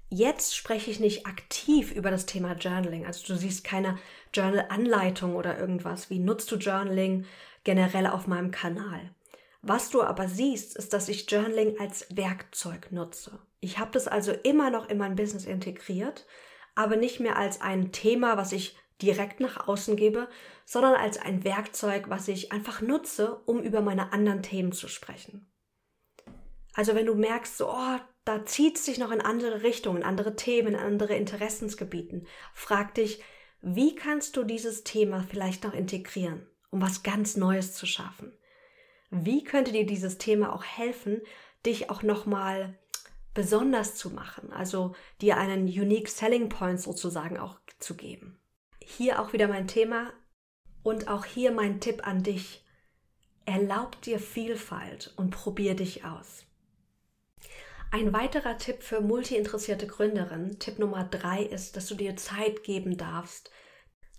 Jetzt 0.08 0.56
spreche 0.56 0.90
ich 0.90 0.98
nicht 0.98 1.26
aktiv 1.26 1.92
über 1.92 2.10
das 2.10 2.26
Thema 2.26 2.54
Journaling. 2.54 3.06
Also 3.06 3.24
du 3.26 3.36
siehst 3.38 3.62
keine 3.62 3.98
Journal-Anleitung 4.32 5.36
oder 5.36 5.58
irgendwas. 5.58 6.10
Wie 6.10 6.18
nutzt 6.18 6.50
du 6.50 6.56
Journaling 6.56 7.26
generell 7.62 8.08
auf 8.08 8.26
meinem 8.26 8.50
Kanal? 8.50 9.14
Was 9.62 9.90
du 9.90 10.02
aber 10.02 10.28
siehst, 10.28 10.76
ist, 10.76 10.92
dass 10.92 11.08
ich 11.08 11.30
Journaling 11.30 11.78
als 11.80 12.06
Werkzeug 12.10 12.92
nutze. 12.92 13.40
Ich 13.60 13.78
habe 13.78 13.90
das 13.90 14.06
also 14.06 14.32
immer 14.32 14.70
noch 14.70 14.88
in 14.88 14.98
mein 14.98 15.16
Business 15.16 15.44
integriert, 15.44 16.26
aber 16.74 16.96
nicht 16.96 17.18
mehr 17.18 17.36
als 17.36 17.60
ein 17.60 17.90
Thema, 17.90 18.36
was 18.36 18.52
ich 18.52 18.76
direkt 19.02 19.40
nach 19.40 19.68
außen 19.68 19.96
gebe, 19.96 20.28
sondern 20.64 20.94
als 20.94 21.18
ein 21.18 21.44
Werkzeug, 21.44 22.08
was 22.08 22.28
ich 22.28 22.52
einfach 22.52 22.80
nutze, 22.80 23.36
um 23.46 23.60
über 23.60 23.80
meine 23.80 24.12
anderen 24.12 24.42
Themen 24.42 24.72
zu 24.72 24.88
sprechen. 24.88 25.50
Also 26.74 26.94
wenn 26.94 27.06
du 27.06 27.14
merkst, 27.14 27.56
so, 27.56 27.70
oh, 27.70 27.98
da 28.24 28.44
zieht 28.44 28.76
es 28.76 28.84
sich 28.84 28.98
noch 28.98 29.10
in 29.10 29.20
andere 29.20 29.62
Richtungen, 29.62 30.04
andere 30.04 30.36
Themen, 30.36 30.76
andere 30.76 31.16
Interessensgebieten, 31.16 32.26
frag 32.54 32.94
dich, 32.94 33.22
wie 33.60 33.96
kannst 33.96 34.36
du 34.36 34.44
dieses 34.44 34.84
Thema 34.84 35.24
vielleicht 35.28 35.64
noch 35.64 35.74
integrieren, 35.74 36.46
um 36.70 36.80
was 36.80 37.02
ganz 37.02 37.36
Neues 37.36 37.74
zu 37.74 37.86
schaffen? 37.86 38.37
Wie 39.10 39.42
könnte 39.44 39.72
dir 39.72 39.86
dieses 39.86 40.18
Thema 40.18 40.52
auch 40.52 40.64
helfen, 40.64 41.22
dich 41.64 41.90
auch 41.90 42.02
nochmal 42.02 42.78
besonders 43.34 43.94
zu 43.94 44.10
machen, 44.10 44.52
also 44.52 44.94
dir 45.20 45.36
einen 45.36 45.64
unique 45.64 46.08
selling 46.08 46.48
point 46.48 46.80
sozusagen 46.80 47.38
auch 47.38 47.58
zu 47.78 47.96
geben? 47.96 48.38
Hier 48.80 49.20
auch 49.20 49.32
wieder 49.32 49.48
mein 49.48 49.68
Thema 49.68 50.12
und 50.82 51.08
auch 51.08 51.24
hier 51.24 51.52
mein 51.52 51.80
Tipp 51.80 52.06
an 52.06 52.22
dich. 52.22 52.64
Erlaub 53.44 54.00
dir 54.02 54.18
Vielfalt 54.18 55.14
und 55.16 55.30
probier 55.30 55.74
dich 55.74 56.04
aus. 56.04 56.44
Ein 57.90 58.12
weiterer 58.12 58.58
Tipp 58.58 58.82
für 58.82 59.00
multi-interessierte 59.00 59.86
Gründerinnen, 59.86 60.58
Tipp 60.58 60.78
Nummer 60.78 61.04
drei, 61.04 61.42
ist, 61.42 61.76
dass 61.76 61.86
du 61.86 61.94
dir 61.94 62.16
Zeit 62.16 62.62
geben 62.62 62.98
darfst. 62.98 63.50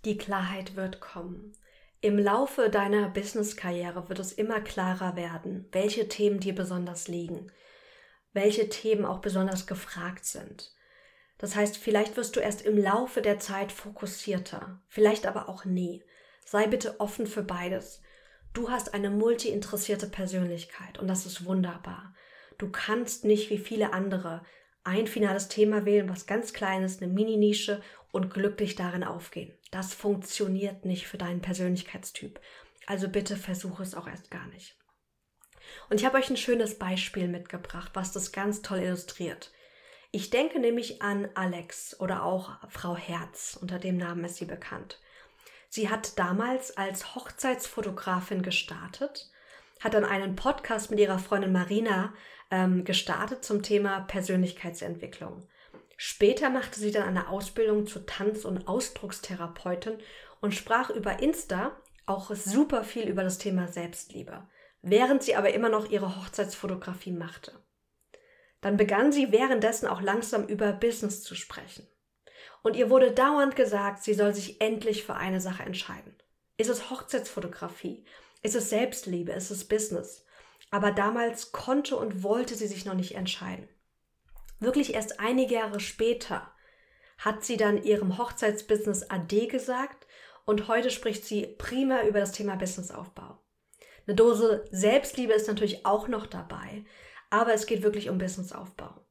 Die 0.04 0.18
Klarheit 0.18 0.74
wird 0.74 1.00
kommen. 1.00 1.52
Im 2.02 2.18
Laufe 2.18 2.70
deiner 2.70 3.10
Business-Karriere 3.10 4.08
wird 4.08 4.20
es 4.20 4.32
immer 4.32 4.62
klarer 4.62 5.16
werden, 5.16 5.68
welche 5.70 6.08
Themen 6.08 6.40
dir 6.40 6.54
besonders 6.54 7.08
liegen, 7.08 7.52
welche 8.32 8.70
Themen 8.70 9.04
auch 9.04 9.18
besonders 9.18 9.66
gefragt 9.66 10.24
sind. 10.24 10.74
Das 11.36 11.56
heißt, 11.56 11.76
vielleicht 11.76 12.16
wirst 12.16 12.36
du 12.36 12.40
erst 12.40 12.62
im 12.62 12.78
Laufe 12.78 13.20
der 13.20 13.38
Zeit 13.38 13.70
fokussierter, 13.70 14.80
vielleicht 14.88 15.26
aber 15.26 15.50
auch 15.50 15.66
nie. 15.66 16.02
Sei 16.46 16.66
bitte 16.66 17.00
offen 17.00 17.26
für 17.26 17.42
beides. 17.42 18.00
Du 18.54 18.70
hast 18.70 18.94
eine 18.94 19.10
multi-interessierte 19.10 20.06
Persönlichkeit 20.06 20.98
und 20.98 21.06
das 21.06 21.26
ist 21.26 21.44
wunderbar. 21.44 22.14
Du 22.56 22.70
kannst 22.70 23.26
nicht 23.26 23.50
wie 23.50 23.58
viele 23.58 23.92
andere 23.92 24.42
ein 24.84 25.06
finales 25.06 25.48
Thema 25.48 25.84
wählen, 25.84 26.08
was 26.08 26.26
ganz 26.26 26.52
kleines, 26.52 27.00
eine 27.00 27.12
Mini-Nische 27.12 27.82
und 28.12 28.32
glücklich 28.32 28.74
darin 28.74 29.04
aufgehen. 29.04 29.52
Das 29.70 29.94
funktioniert 29.94 30.84
nicht 30.84 31.06
für 31.06 31.18
deinen 31.18 31.42
Persönlichkeitstyp. 31.42 32.40
Also 32.86 33.08
bitte 33.08 33.36
versuche 33.36 33.82
es 33.82 33.94
auch 33.94 34.08
erst 34.08 34.30
gar 34.30 34.46
nicht. 34.48 34.76
Und 35.88 36.00
ich 36.00 36.06
habe 36.06 36.18
euch 36.18 36.30
ein 36.30 36.36
schönes 36.36 36.78
Beispiel 36.78 37.28
mitgebracht, 37.28 37.90
was 37.94 38.12
das 38.12 38.32
ganz 38.32 38.62
toll 38.62 38.80
illustriert. 38.80 39.52
Ich 40.10 40.30
denke 40.30 40.58
nämlich 40.58 41.02
an 41.02 41.28
Alex 41.34 41.98
oder 42.00 42.24
auch 42.24 42.56
Frau 42.68 42.96
Herz, 42.96 43.56
unter 43.60 43.78
dem 43.78 43.96
Namen 43.96 44.24
ist 44.24 44.36
sie 44.36 44.44
bekannt. 44.44 44.98
Sie 45.68 45.88
hat 45.88 46.18
damals 46.18 46.76
als 46.76 47.14
Hochzeitsfotografin 47.14 48.42
gestartet, 48.42 49.30
hat 49.80 49.94
dann 49.94 50.04
einen 50.04 50.36
Podcast 50.36 50.90
mit 50.90 51.00
ihrer 51.00 51.18
Freundin 51.18 51.52
Marina 51.52 52.14
ähm, 52.50 52.84
gestartet 52.84 53.44
zum 53.44 53.62
Thema 53.62 54.00
Persönlichkeitsentwicklung. 54.00 55.46
Später 55.96 56.48
machte 56.48 56.78
sie 56.80 56.92
dann 56.92 57.08
eine 57.08 57.28
Ausbildung 57.28 57.86
zur 57.86 58.06
Tanz- 58.06 58.44
und 58.44 58.68
Ausdruckstherapeutin 58.68 59.98
und 60.40 60.54
sprach 60.54 60.90
über 60.90 61.20
Insta 61.20 61.76
auch 62.06 62.34
super 62.34 62.84
viel 62.84 63.08
über 63.08 63.22
das 63.22 63.38
Thema 63.38 63.68
Selbstliebe, 63.68 64.48
während 64.82 65.22
sie 65.22 65.36
aber 65.36 65.52
immer 65.52 65.68
noch 65.68 65.90
ihre 65.90 66.16
Hochzeitsfotografie 66.16 67.12
machte. 67.12 67.52
Dann 68.60 68.76
begann 68.76 69.12
sie 69.12 69.32
währenddessen 69.32 69.86
auch 69.86 70.02
langsam 70.02 70.46
über 70.46 70.72
Business 70.72 71.22
zu 71.22 71.34
sprechen. 71.34 71.86
Und 72.62 72.76
ihr 72.76 72.90
wurde 72.90 73.12
dauernd 73.12 73.56
gesagt, 73.56 74.02
sie 74.02 74.14
soll 74.14 74.34
sich 74.34 74.60
endlich 74.60 75.04
für 75.04 75.14
eine 75.14 75.40
Sache 75.40 75.62
entscheiden. 75.62 76.14
Ist 76.58 76.68
es 76.68 76.90
Hochzeitsfotografie? 76.90 78.04
Ist 78.42 78.54
es 78.54 78.70
Selbstliebe? 78.70 79.32
Ist 79.32 79.50
es 79.50 79.66
Business? 79.66 80.24
Aber 80.70 80.92
damals 80.92 81.52
konnte 81.52 81.96
und 81.96 82.22
wollte 82.22 82.54
sie 82.54 82.66
sich 82.66 82.84
noch 82.84 82.94
nicht 82.94 83.14
entscheiden. 83.14 83.68
Wirklich 84.60 84.94
erst 84.94 85.20
einige 85.20 85.54
Jahre 85.54 85.80
später 85.80 86.52
hat 87.18 87.44
sie 87.44 87.56
dann 87.56 87.82
ihrem 87.82 88.18
Hochzeitsbusiness 88.18 89.10
AD 89.10 89.46
gesagt 89.46 90.06
und 90.46 90.68
heute 90.68 90.90
spricht 90.90 91.24
sie 91.24 91.46
prima 91.46 92.02
über 92.02 92.20
das 92.20 92.32
Thema 92.32 92.56
Businessaufbau. 92.56 93.38
Eine 94.06 94.16
Dose 94.16 94.64
Selbstliebe 94.70 95.32
ist 95.32 95.48
natürlich 95.48 95.84
auch 95.86 96.08
noch 96.08 96.26
dabei, 96.26 96.84
aber 97.28 97.52
es 97.52 97.66
geht 97.66 97.82
wirklich 97.82 98.08
um 98.08 98.18
Businessaufbau. 98.18 99.06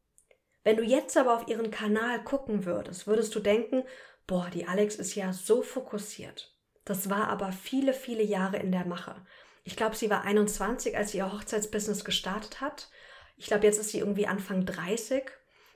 Wenn 0.63 0.77
du 0.77 0.83
jetzt 0.83 1.15
aber 1.17 1.35
auf 1.35 1.47
ihren 1.47 1.71
Kanal 1.71 2.23
gucken 2.23 2.65
würdest, 2.65 3.07
würdest 3.07 3.33
du 3.33 3.39
denken, 3.39 3.83
boah, 4.27 4.49
die 4.53 4.67
Alex 4.67 4.95
ist 4.95 5.15
ja 5.15 5.31
so 5.33 5.61
fokussiert. 5.61 6.55
Das 6.85 7.09
war 7.09 7.27
aber 7.27 7.51
viele, 7.51 7.93
viele 7.93 8.23
Jahre 8.23 8.57
in 8.57 8.71
der 8.71 8.85
Mache. 8.85 9.25
Ich 9.63 9.75
glaube, 9.75 9.95
sie 9.95 10.09
war 10.09 10.23
21, 10.23 10.97
als 10.97 11.11
sie 11.11 11.19
ihr 11.19 11.31
Hochzeitsbusiness 11.31 12.03
gestartet 12.03 12.61
hat. 12.61 12.89
Ich 13.37 13.47
glaube, 13.47 13.65
jetzt 13.65 13.79
ist 13.79 13.89
sie 13.89 13.99
irgendwie 13.99 14.27
Anfang 14.27 14.65
30. 14.65 15.23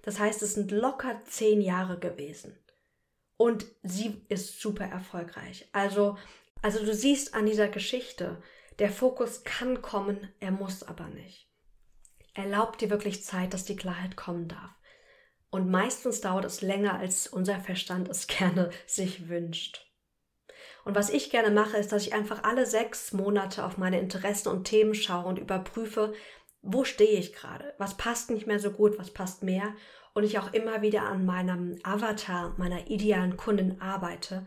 Das 0.01 0.19
heißt, 0.19 0.41
es 0.41 0.55
sind 0.55 0.71
locker 0.71 1.21
zehn 1.25 1.61
Jahre 1.61 1.99
gewesen. 1.99 2.57
Und 3.37 3.65
sie 3.83 4.25
ist 4.29 4.59
super 4.61 4.85
erfolgreich. 4.85 5.69
Also, 5.73 6.17
also 6.61 6.83
du 6.85 6.93
siehst 6.93 7.33
an 7.33 7.45
dieser 7.45 7.67
Geschichte, 7.67 8.41
der 8.79 8.89
Fokus 8.89 9.43
kann 9.43 9.81
kommen, 9.81 10.31
er 10.39 10.51
muss 10.51 10.83
aber 10.83 11.07
nicht. 11.07 11.49
Erlaubt 12.33 12.81
dir 12.81 12.89
wirklich 12.89 13.23
Zeit, 13.23 13.53
dass 13.53 13.65
die 13.65 13.75
Klarheit 13.75 14.15
kommen 14.15 14.47
darf. 14.47 14.71
Und 15.51 15.69
meistens 15.69 16.19
dauert 16.19 16.45
es 16.45 16.61
länger, 16.61 16.97
als 16.97 17.27
unser 17.27 17.59
Verstand 17.59 18.09
es 18.09 18.27
gerne 18.27 18.71
sich 18.87 19.29
wünscht. 19.29 19.92
Und 20.85 20.95
was 20.95 21.09
ich 21.09 21.29
gerne 21.29 21.49
mache, 21.49 21.77
ist, 21.77 21.91
dass 21.91 22.03
ich 22.03 22.13
einfach 22.13 22.43
alle 22.43 22.65
sechs 22.65 23.13
Monate 23.13 23.63
auf 23.63 23.77
meine 23.77 23.99
Interessen 23.99 24.49
und 24.49 24.65
Themen 24.65 24.95
schaue 24.95 25.25
und 25.25 25.39
überprüfe, 25.39 26.13
wo 26.61 26.83
stehe 26.83 27.19
ich 27.19 27.33
gerade? 27.33 27.73
Was 27.77 27.97
passt 27.97 28.29
nicht 28.31 28.47
mehr 28.47 28.59
so 28.59 28.71
gut? 28.71 28.97
Was 28.97 29.11
passt 29.11 29.43
mehr? 29.43 29.73
Und 30.13 30.23
ich 30.23 30.39
auch 30.39 30.53
immer 30.53 30.81
wieder 30.81 31.03
an 31.03 31.25
meinem 31.25 31.79
Avatar, 31.83 32.53
meiner 32.57 32.87
idealen 32.87 33.37
Kundin 33.37 33.81
arbeite. 33.81 34.45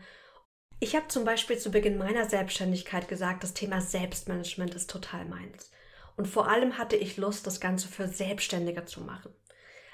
Ich 0.79 0.95
habe 0.95 1.07
zum 1.07 1.25
Beispiel 1.25 1.57
zu 1.57 1.71
Beginn 1.71 1.97
meiner 1.97 2.25
Selbstständigkeit 2.25 3.07
gesagt, 3.07 3.43
das 3.43 3.53
Thema 3.53 3.81
Selbstmanagement 3.81 4.75
ist 4.75 4.89
total 4.89 5.25
meins. 5.25 5.71
Und 6.15 6.27
vor 6.27 6.49
allem 6.49 6.77
hatte 6.77 6.95
ich 6.95 7.17
Lust, 7.17 7.45
das 7.45 7.59
Ganze 7.59 7.87
für 7.87 8.07
Selbstständige 8.07 8.85
zu 8.85 9.01
machen. 9.01 9.33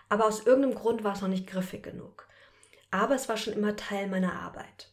Aber 0.09 0.25
aus 0.25 0.45
irgendeinem 0.45 0.75
Grund 0.75 1.03
war 1.03 1.13
es 1.13 1.21
noch 1.21 1.29
nicht 1.29 1.47
griffig 1.47 1.83
genug. 1.83 2.27
Aber 2.91 3.15
es 3.15 3.27
war 3.27 3.37
schon 3.37 3.53
immer 3.53 3.75
Teil 3.75 4.07
meiner 4.07 4.33
Arbeit. 4.33 4.92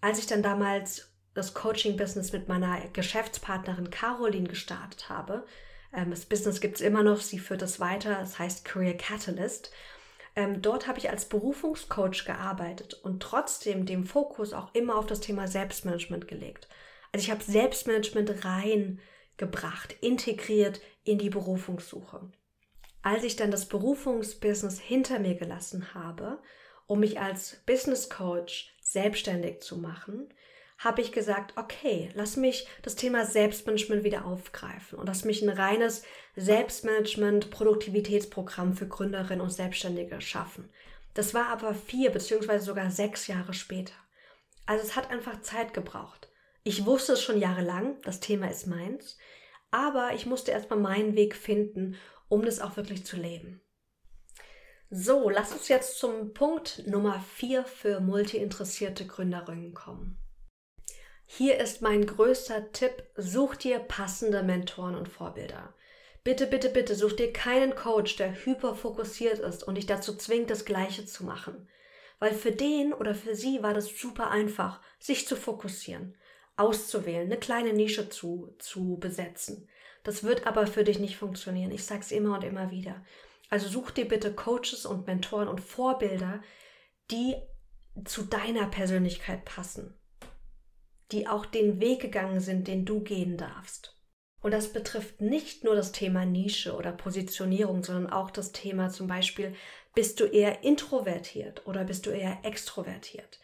Als 0.00 0.18
ich 0.18 0.26
dann 0.26 0.42
damals 0.42 1.12
das 1.34 1.54
Coaching-Business 1.54 2.32
mit 2.32 2.48
meiner 2.48 2.80
Geschäftspartnerin 2.92 3.90
Caroline 3.90 4.48
gestartet 4.48 5.08
habe, 5.08 5.46
ähm, 5.92 6.10
das 6.10 6.26
Business 6.26 6.60
gibt 6.60 6.76
es 6.76 6.80
immer 6.80 7.02
noch, 7.02 7.20
sie 7.20 7.38
führt 7.38 7.62
es 7.62 7.80
weiter, 7.80 8.20
es 8.20 8.38
heißt 8.38 8.64
Career 8.64 8.96
Catalyst. 8.96 9.70
Ähm, 10.34 10.60
dort 10.60 10.86
habe 10.86 10.98
ich 10.98 11.08
als 11.08 11.24
Berufungscoach 11.26 12.24
gearbeitet 12.26 12.94
und 12.94 13.22
trotzdem 13.22 13.86
den 13.86 14.04
Fokus 14.04 14.52
auch 14.52 14.74
immer 14.74 14.96
auf 14.96 15.06
das 15.06 15.20
Thema 15.20 15.48
Selbstmanagement 15.48 16.28
gelegt. 16.28 16.68
Also 17.12 17.24
ich 17.24 17.30
habe 17.30 17.42
Selbstmanagement 17.42 18.44
reingebracht, 18.44 19.96
integriert 20.02 20.80
in 21.04 21.18
die 21.18 21.30
Berufungssuche. 21.30 22.30
Als 23.00 23.24
ich 23.24 23.36
dann 23.36 23.50
das 23.50 23.66
Berufungsbusiness 23.66 24.78
hinter 24.78 25.18
mir 25.20 25.36
gelassen 25.36 25.94
habe, 25.94 26.38
um 26.86 27.00
mich 27.00 27.18
als 27.18 27.62
Business 27.64 28.10
Coach 28.10 28.75
selbstständig 28.96 29.60
zu 29.60 29.76
machen, 29.76 30.32
habe 30.78 31.02
ich 31.02 31.12
gesagt, 31.12 31.52
okay, 31.56 32.08
lass 32.14 32.38
mich 32.38 32.66
das 32.80 32.96
Thema 32.96 33.26
Selbstmanagement 33.26 34.04
wieder 34.04 34.24
aufgreifen 34.24 34.98
und 34.98 35.06
lass 35.06 35.26
mich 35.26 35.42
ein 35.42 35.50
reines 35.50 36.02
Selbstmanagement, 36.34 37.50
Produktivitätsprogramm 37.50 38.72
für 38.72 38.88
Gründerinnen 38.88 39.42
und 39.42 39.50
Selbstständige 39.50 40.22
schaffen. 40.22 40.70
Das 41.12 41.34
war 41.34 41.48
aber 41.48 41.74
vier 41.74 42.10
beziehungsweise 42.10 42.64
sogar 42.64 42.90
sechs 42.90 43.26
Jahre 43.26 43.52
später. 43.52 43.92
Also 44.64 44.82
es 44.82 44.96
hat 44.96 45.10
einfach 45.10 45.42
Zeit 45.42 45.74
gebraucht. 45.74 46.30
Ich 46.64 46.86
wusste 46.86 47.12
es 47.12 47.22
schon 47.22 47.38
jahrelang, 47.38 48.00
das 48.02 48.20
Thema 48.20 48.50
ist 48.50 48.66
meins, 48.66 49.18
aber 49.70 50.12
ich 50.14 50.24
musste 50.24 50.52
erstmal 50.52 50.78
meinen 50.78 51.16
Weg 51.16 51.36
finden, 51.36 51.96
um 52.28 52.46
das 52.46 52.60
auch 52.60 52.78
wirklich 52.78 53.04
zu 53.04 53.16
leben. 53.18 53.60
So, 54.90 55.28
lass 55.28 55.50
uns 55.52 55.66
jetzt 55.66 55.98
zum 55.98 56.32
Punkt 56.32 56.86
Nummer 56.86 57.20
vier 57.34 57.64
für 57.64 57.98
multi-interessierte 57.98 59.04
Gründerinnen 59.04 59.74
kommen. 59.74 60.16
Hier 61.24 61.58
ist 61.58 61.82
mein 61.82 62.06
größter 62.06 62.70
Tipp, 62.70 63.02
such 63.16 63.56
dir 63.56 63.80
passende 63.80 64.44
Mentoren 64.44 64.94
und 64.94 65.08
Vorbilder. 65.08 65.74
Bitte, 66.22 66.46
bitte, 66.46 66.68
bitte 66.68 66.94
such 66.94 67.14
dir 67.14 67.32
keinen 67.32 67.74
Coach, 67.74 68.14
der 68.14 68.44
hyperfokussiert 68.44 69.40
ist 69.40 69.64
und 69.64 69.74
dich 69.74 69.86
dazu 69.86 70.16
zwingt, 70.16 70.50
das 70.50 70.64
Gleiche 70.64 71.04
zu 71.04 71.24
machen. 71.24 71.68
Weil 72.20 72.32
für 72.32 72.52
den 72.52 72.92
oder 72.92 73.16
für 73.16 73.34
sie 73.34 73.64
war 73.64 73.74
das 73.74 73.88
super 73.88 74.30
einfach, 74.30 74.80
sich 75.00 75.26
zu 75.26 75.34
fokussieren, 75.34 76.16
auszuwählen, 76.56 77.26
eine 77.26 77.38
kleine 77.38 77.72
Nische 77.72 78.08
zu, 78.08 78.54
zu 78.60 78.98
besetzen. 79.00 79.68
Das 80.04 80.22
wird 80.22 80.46
aber 80.46 80.68
für 80.68 80.84
dich 80.84 81.00
nicht 81.00 81.16
funktionieren. 81.16 81.72
Ich 81.72 81.84
sag's 81.84 82.12
immer 82.12 82.36
und 82.36 82.44
immer 82.44 82.70
wieder. 82.70 83.04
Also 83.48 83.68
such 83.68 83.90
dir 83.92 84.08
bitte 84.08 84.32
Coaches 84.32 84.86
und 84.86 85.06
Mentoren 85.06 85.48
und 85.48 85.60
Vorbilder, 85.60 86.42
die 87.10 87.36
zu 88.04 88.22
deiner 88.22 88.66
Persönlichkeit 88.66 89.44
passen 89.44 89.94
die 91.12 91.26
auch 91.26 91.46
den 91.46 91.80
Weg 91.80 92.00
gegangen 92.00 92.40
sind, 92.40 92.68
den 92.68 92.84
du 92.84 93.00
gehen 93.00 93.36
darfst. 93.36 93.96
Und 94.40 94.52
das 94.52 94.72
betrifft 94.72 95.20
nicht 95.20 95.64
nur 95.64 95.74
das 95.74 95.92
Thema 95.92 96.24
Nische 96.24 96.74
oder 96.74 96.92
Positionierung, 96.92 97.82
sondern 97.82 98.12
auch 98.12 98.30
das 98.30 98.52
Thema 98.52 98.90
zum 98.90 99.06
Beispiel, 99.06 99.54
bist 99.94 100.20
du 100.20 100.24
eher 100.24 100.62
introvertiert 100.62 101.66
oder 101.66 101.84
bist 101.84 102.06
du 102.06 102.10
eher 102.10 102.38
extrovertiert? 102.42 103.40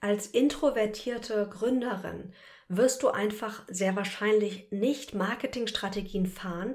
Als 0.00 0.26
introvertierte 0.26 1.46
Gründerin 1.48 2.32
wirst 2.68 3.02
du 3.02 3.08
einfach 3.08 3.64
sehr 3.68 3.96
wahrscheinlich 3.96 4.70
nicht 4.70 5.14
Marketingstrategien 5.14 6.26
fahren, 6.26 6.74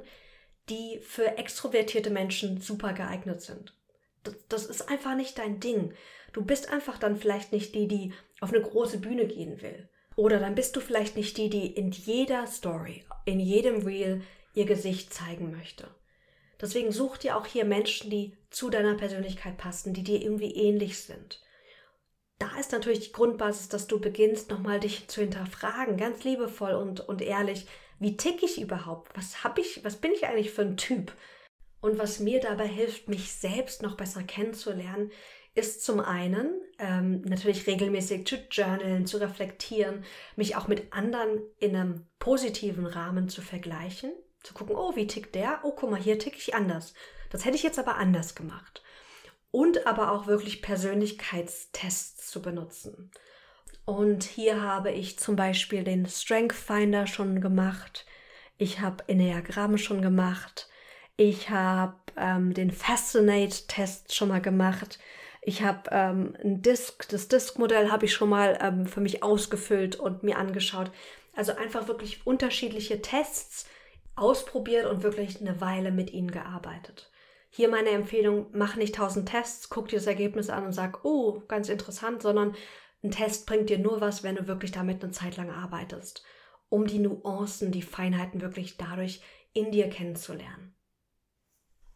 die 0.69 0.99
für 1.01 1.37
extrovertierte 1.37 2.09
Menschen 2.09 2.59
super 2.59 2.93
geeignet 2.93 3.41
sind. 3.41 3.75
Das, 4.23 4.35
das, 4.49 4.65
ist 4.65 4.89
einfach 4.89 5.15
nicht 5.15 5.37
dein 5.37 5.59
Ding. 5.59 5.93
Du 6.33 6.43
bist 6.43 6.71
einfach 6.71 6.97
dann 6.97 7.15
vielleicht 7.15 7.51
nicht 7.51 7.75
die, 7.75 7.87
die 7.87 8.13
auf 8.41 8.51
eine 8.51 8.61
große 8.61 8.97
Bühne 8.99 9.27
gehen 9.27 9.61
will. 9.61 9.89
Oder 10.15 10.39
dann 10.39 10.55
bist 10.55 10.75
du 10.75 10.79
vielleicht 10.79 11.15
nicht 11.15 11.37
die, 11.37 11.49
die 11.49 11.67
in 11.67 11.91
jeder 11.91 12.47
Story, 12.47 13.05
in 13.25 13.39
jedem 13.39 13.85
Reel 13.85 14.21
ihr 14.53 14.65
Gesicht 14.65 15.13
zeigen 15.13 15.51
möchte. 15.51 15.87
Deswegen 16.59 16.91
such 16.91 17.17
dir 17.17 17.37
auch 17.37 17.45
hier 17.45 17.65
Menschen, 17.65 18.09
die 18.09 18.37
zu 18.49 18.69
deiner 18.69 18.95
Persönlichkeit 18.95 19.57
passen, 19.57 19.93
die 19.93 20.03
dir 20.03 20.21
irgendwie 20.21 20.55
ähnlich 20.55 20.99
sind. 20.99 21.41
Da 22.39 22.57
ist 22.59 22.71
natürlich 22.71 22.99
die 22.99 23.11
Grundbasis, 23.11 23.69
dass 23.69 23.87
du 23.87 23.99
beginnst, 23.99 24.49
nochmal 24.49 24.79
dich 24.79 25.07
zu 25.07 25.21
hinterfragen, 25.21 25.97
ganz 25.97 26.23
liebevoll 26.23 26.73
und, 26.73 27.01
und 27.01 27.21
ehrlich, 27.21 27.65
wie 27.99 28.17
tick 28.17 28.43
ich 28.43 28.61
überhaupt? 28.61 29.15
Was 29.17 29.43
hab 29.43 29.57
ich, 29.57 29.83
was 29.83 29.97
bin 29.97 30.11
ich 30.11 30.25
eigentlich 30.25 30.51
für 30.51 30.63
ein 30.63 30.77
Typ? 30.77 31.13
Und 31.81 31.99
was 31.99 32.19
mir 32.19 32.39
dabei 32.39 32.67
hilft, 32.67 33.09
mich 33.09 33.31
selbst 33.31 33.83
noch 33.83 33.95
besser 33.95 34.23
kennenzulernen, 34.23 35.11
ist 35.53 35.83
zum 35.85 36.01
einen 36.01 36.61
ähm, 36.79 37.21
natürlich 37.21 37.65
regelmäßig 37.65 38.27
zu 38.27 38.35
journalen, 38.51 39.05
zu 39.05 39.17
reflektieren, 39.17 40.03
mich 40.35 40.55
auch 40.55 40.67
mit 40.67 40.91
anderen 40.91 41.41
in 41.59 41.75
einem 41.75 42.07
positiven 42.19 42.85
Rahmen 42.85 43.29
zu 43.29 43.41
vergleichen, 43.41 44.11
zu 44.43 44.53
gucken, 44.53 44.75
oh, 44.75 44.95
wie 44.95 45.07
tickt 45.07 45.33
der? 45.35 45.61
Oh, 45.63 45.71
guck 45.71 45.91
mal, 45.91 46.01
hier 46.01 46.19
tick 46.19 46.37
ich 46.37 46.53
anders. 46.55 46.93
Das 47.29 47.45
hätte 47.45 47.55
ich 47.55 47.63
jetzt 47.63 47.79
aber 47.79 47.95
anders 47.95 48.35
gemacht. 48.35 48.83
Und 49.51 49.87
aber 49.87 50.11
auch 50.11 50.27
wirklich 50.27 50.61
Persönlichkeitstests 50.61 52.29
zu 52.29 52.41
benutzen. 52.41 53.11
Und 53.85 54.23
hier 54.23 54.61
habe 54.61 54.91
ich 54.91 55.19
zum 55.19 55.35
Beispiel 55.35 55.83
den 55.83 56.07
Strength 56.07 56.55
Finder 56.55 57.05
schon 57.05 57.39
gemacht. 57.39 58.05
Ich 58.57 58.79
habe 58.79 59.03
Enneagramm 59.07 59.77
schon 59.77 60.01
gemacht. 60.01 60.67
Ich 61.17 61.49
habe 61.49 61.95
ähm, 62.17 62.53
den 62.53 62.71
Fascinate-Test 62.71 64.15
schon 64.15 64.29
mal 64.29 64.41
gemacht. 64.41 64.99
Ich 65.41 65.61
habe 65.61 65.89
ähm, 65.91 66.35
ein 66.43 66.61
Disk, 66.63 67.07
das 67.09 67.27
Disk-Modell 67.27 67.91
habe 67.91 68.05
ich 68.05 68.13
schon 68.13 68.29
mal 68.29 68.57
ähm, 68.61 68.87
für 68.87 69.01
mich 69.01 69.21
ausgefüllt 69.21 69.95
und 69.95 70.23
mir 70.23 70.39
angeschaut. 70.39 70.91
Also 71.35 71.55
einfach 71.55 71.87
wirklich 71.87 72.25
unterschiedliche 72.25 73.01
Tests 73.01 73.67
ausprobiert 74.15 74.85
und 74.87 75.03
wirklich 75.03 75.41
eine 75.41 75.61
Weile 75.61 75.91
mit 75.91 76.11
ihnen 76.11 76.31
gearbeitet. 76.31 77.11
Hier 77.49 77.69
meine 77.69 77.89
Empfehlung, 77.89 78.47
mach 78.53 78.75
nicht 78.75 78.95
tausend 78.95 79.29
Tests, 79.29 79.69
guck 79.69 79.89
dir 79.89 79.97
das 79.97 80.07
Ergebnis 80.07 80.49
an 80.49 80.65
und 80.65 80.73
sag, 80.73 81.05
oh, 81.05 81.41
ganz 81.47 81.69
interessant, 81.69 82.21
sondern 82.21 82.55
ein 83.05 83.11
Test 83.11 83.45
bringt 83.45 83.69
dir 83.69 83.77
nur 83.77 84.01
was, 84.01 84.23
wenn 84.23 84.35
du 84.35 84.47
wirklich 84.47 84.71
damit 84.71 85.03
eine 85.03 85.11
Zeit 85.11 85.37
lang 85.37 85.51
arbeitest, 85.51 86.23
um 86.69 86.87
die 86.87 86.99
Nuancen, 86.99 87.71
die 87.71 87.81
Feinheiten 87.81 88.41
wirklich 88.41 88.77
dadurch 88.77 89.21
in 89.53 89.71
dir 89.71 89.89
kennenzulernen. 89.89 90.75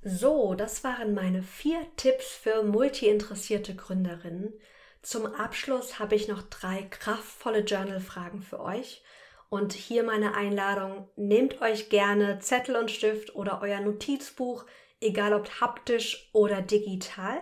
So, 0.02 0.54
das 0.54 0.84
waren 0.84 1.14
meine 1.14 1.44
vier 1.44 1.86
Tipps 1.98 2.28
für 2.28 2.64
multi-interessierte 2.64 3.76
Gründerinnen. 3.76 4.54
Zum 5.02 5.26
Abschluss 5.26 6.00
habe 6.00 6.16
ich 6.16 6.28
noch 6.28 6.44
drei 6.44 6.84
kraftvolle 6.84 7.62
Journal-Fragen 7.62 8.42
für 8.42 8.62
euch. 8.62 9.04
Und 9.50 9.74
hier 9.74 10.04
meine 10.04 10.36
Einladung, 10.36 11.10
nehmt 11.16 11.62
euch 11.62 11.90
gerne 11.90 12.40
Zettel 12.40 12.76
und 12.76 12.92
Stift 12.92 13.36
oder 13.36 13.62
euer 13.62 13.80
Notizbuch, 13.82 14.66
egal 15.02 15.34
ob 15.34 15.50
haptisch 15.60 16.30
oder 16.34 16.62
digital, 16.62 17.42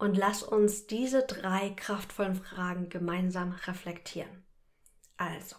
und 0.00 0.16
lasst 0.16 0.42
uns 0.42 0.86
diese 0.86 1.22
drei 1.22 1.70
kraftvollen 1.70 2.34
Fragen 2.34 2.88
gemeinsam 2.88 3.52
reflektieren. 3.52 4.44
Also, 5.18 5.56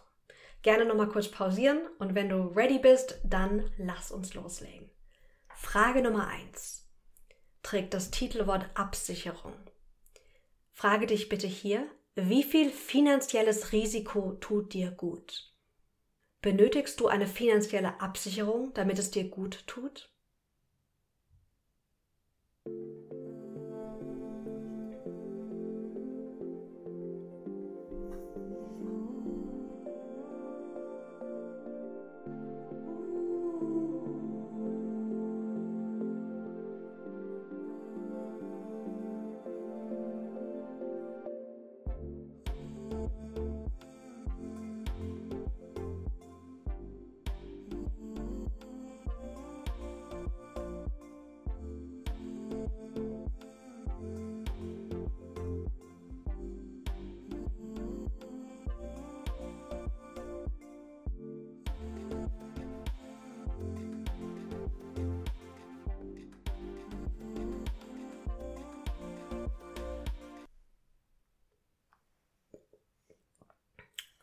gerne 0.63 0.83
nochmal 0.85 1.09
kurz 1.09 1.29
pausieren 1.29 1.79
und 1.99 2.15
wenn 2.15 2.29
du 2.29 2.47
ready 2.47 2.79
bist, 2.79 3.19
dann 3.23 3.71
lass 3.77 4.11
uns 4.11 4.33
loslegen. 4.33 4.89
Frage 5.55 6.01
Nummer 6.01 6.27
1 6.27 6.89
trägt 7.61 7.93
das 7.93 8.09
Titelwort 8.09 8.65
Absicherung. 8.73 9.53
Frage 10.73 11.05
dich 11.05 11.29
bitte 11.29 11.45
hier, 11.45 11.87
wie 12.15 12.41
viel 12.43 12.71
finanzielles 12.71 13.71
Risiko 13.71 14.33
tut 14.39 14.73
dir 14.73 14.89
gut? 14.89 15.53
Benötigst 16.41 16.99
du 16.99 17.07
eine 17.07 17.27
finanzielle 17.27 18.01
Absicherung, 18.01 18.73
damit 18.73 18.97
es 18.97 19.11
dir 19.11 19.29
gut 19.29 19.67
tut? 19.67 20.11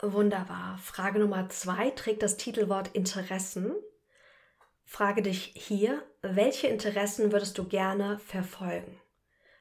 Wunderbar. 0.00 0.78
Frage 0.78 1.18
Nummer 1.18 1.48
zwei 1.48 1.90
trägt 1.90 2.22
das 2.22 2.36
Titelwort 2.36 2.88
Interessen. 2.94 3.74
Frage 4.84 5.22
dich 5.22 5.52
hier, 5.56 6.02
welche 6.22 6.68
Interessen 6.68 7.32
würdest 7.32 7.58
du 7.58 7.64
gerne 7.64 8.18
verfolgen, 8.20 9.00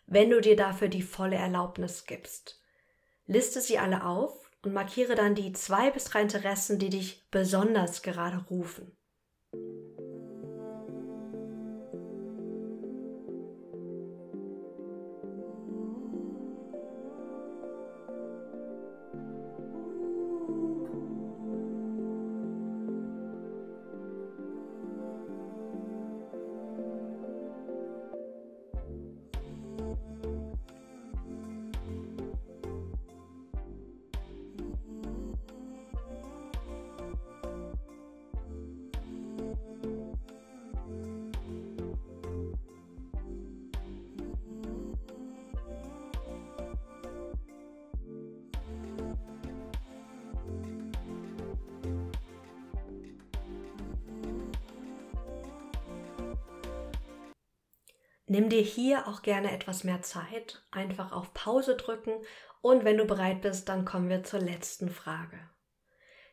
wenn 0.06 0.30
du 0.30 0.40
dir 0.40 0.56
dafür 0.56 0.90
die 0.90 1.02
volle 1.02 1.36
Erlaubnis 1.36 2.06
gibst? 2.06 2.62
Liste 3.26 3.62
sie 3.62 3.80
alle 3.80 4.06
auf 4.06 4.50
und 4.62 4.74
markiere 4.74 5.16
dann 5.16 5.36
die 5.36 5.52
zwei 5.54 5.92
bis 5.92 6.06
drei 6.06 6.22
Interessen, 6.22 6.78
die 6.80 6.90
dich 6.90 7.28
besonders 7.30 8.04
gerade 8.04 8.38
rufen. 8.50 8.96
Nimm 58.30 58.50
dir 58.50 58.62
hier 58.62 59.08
auch 59.08 59.22
gerne 59.22 59.52
etwas 59.52 59.86
mehr 59.86 60.02
Zeit, 60.02 60.62
einfach 60.70 61.14
auf 61.14 61.34
Pause 61.34 61.76
drücken 61.78 62.12
und 62.62 62.84
wenn 62.84 62.98
du 62.98 63.06
bereit 63.06 63.42
bist, 63.42 63.70
dann 63.70 63.86
kommen 63.86 64.10
wir 64.10 64.24
zur 64.24 64.42
letzten 64.42 64.90
Frage. 64.90 65.40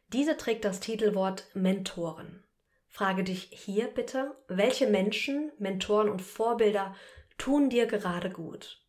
Diese 0.08 0.36
trägt 0.36 0.64
das 0.64 0.80
Titelwort 0.80 1.46
Mentoren. 1.54 2.42
Frage 2.88 3.22
dich 3.22 3.44
hier 3.52 3.86
bitte, 3.86 4.36
welche 4.48 4.88
Menschen, 4.88 5.52
Mentoren 5.58 6.08
und 6.08 6.20
Vorbilder 6.20 6.96
tun 7.38 7.70
dir 7.70 7.86
gerade 7.86 8.30
gut? 8.30 8.84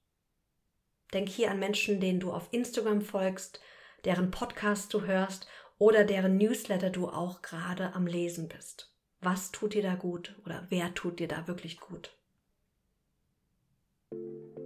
Denk 1.13 1.29
hier 1.29 1.51
an 1.51 1.59
Menschen, 1.59 1.99
denen 1.99 2.19
du 2.19 2.31
auf 2.31 2.47
Instagram 2.51 3.01
folgst, 3.01 3.61
deren 4.03 4.31
Podcast 4.31 4.91
du 4.93 5.03
hörst 5.03 5.47
oder 5.77 6.05
deren 6.05 6.37
Newsletter 6.37 6.89
du 6.89 7.07
auch 7.07 7.43
gerade 7.43 7.93
am 7.93 8.07
Lesen 8.07 8.47
bist. 8.47 8.95
Was 9.21 9.51
tut 9.51 9.75
dir 9.75 9.83
da 9.83 9.93
gut 9.93 10.35
oder 10.43 10.65
wer 10.69 10.93
tut 10.95 11.19
dir 11.19 11.27
da 11.27 11.47
wirklich 11.47 11.79
gut? 11.79 12.15
Thank 14.15 14.57
you. 14.57 14.64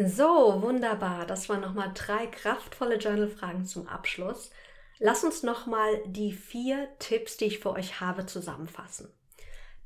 So, 0.00 0.62
wunderbar. 0.62 1.26
Das 1.26 1.48
waren 1.48 1.60
nochmal 1.60 1.90
drei 1.92 2.28
kraftvolle 2.28 2.98
Journal-Fragen 2.98 3.64
zum 3.64 3.88
Abschluss. 3.88 4.52
Lass 5.00 5.24
uns 5.24 5.42
nochmal 5.42 6.00
die 6.06 6.30
vier 6.30 6.88
Tipps, 7.00 7.36
die 7.36 7.46
ich 7.46 7.58
für 7.58 7.72
euch 7.72 8.00
habe, 8.00 8.24
zusammenfassen. 8.24 9.12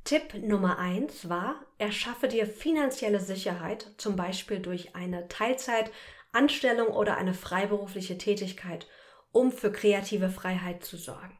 Tipp 0.03 0.35
Nummer 0.35 0.77
eins 0.77 1.29
war, 1.29 1.65
erschaffe 1.79 2.27
dir 2.27 2.45
finanzielle 2.45 3.21
Sicherheit, 3.21 3.87
zum 3.97 4.15
Beispiel 4.15 4.59
durch 4.59 4.95
eine 4.95 5.27
Teilzeitanstellung 5.29 6.89
oder 6.89 7.17
eine 7.17 7.33
freiberufliche 7.33 8.19
Tätigkeit, 8.19 8.85
um 9.31 9.51
für 9.51 9.71
kreative 9.71 10.29
Freiheit 10.29 10.83
zu 10.83 10.97
sorgen. 10.97 11.39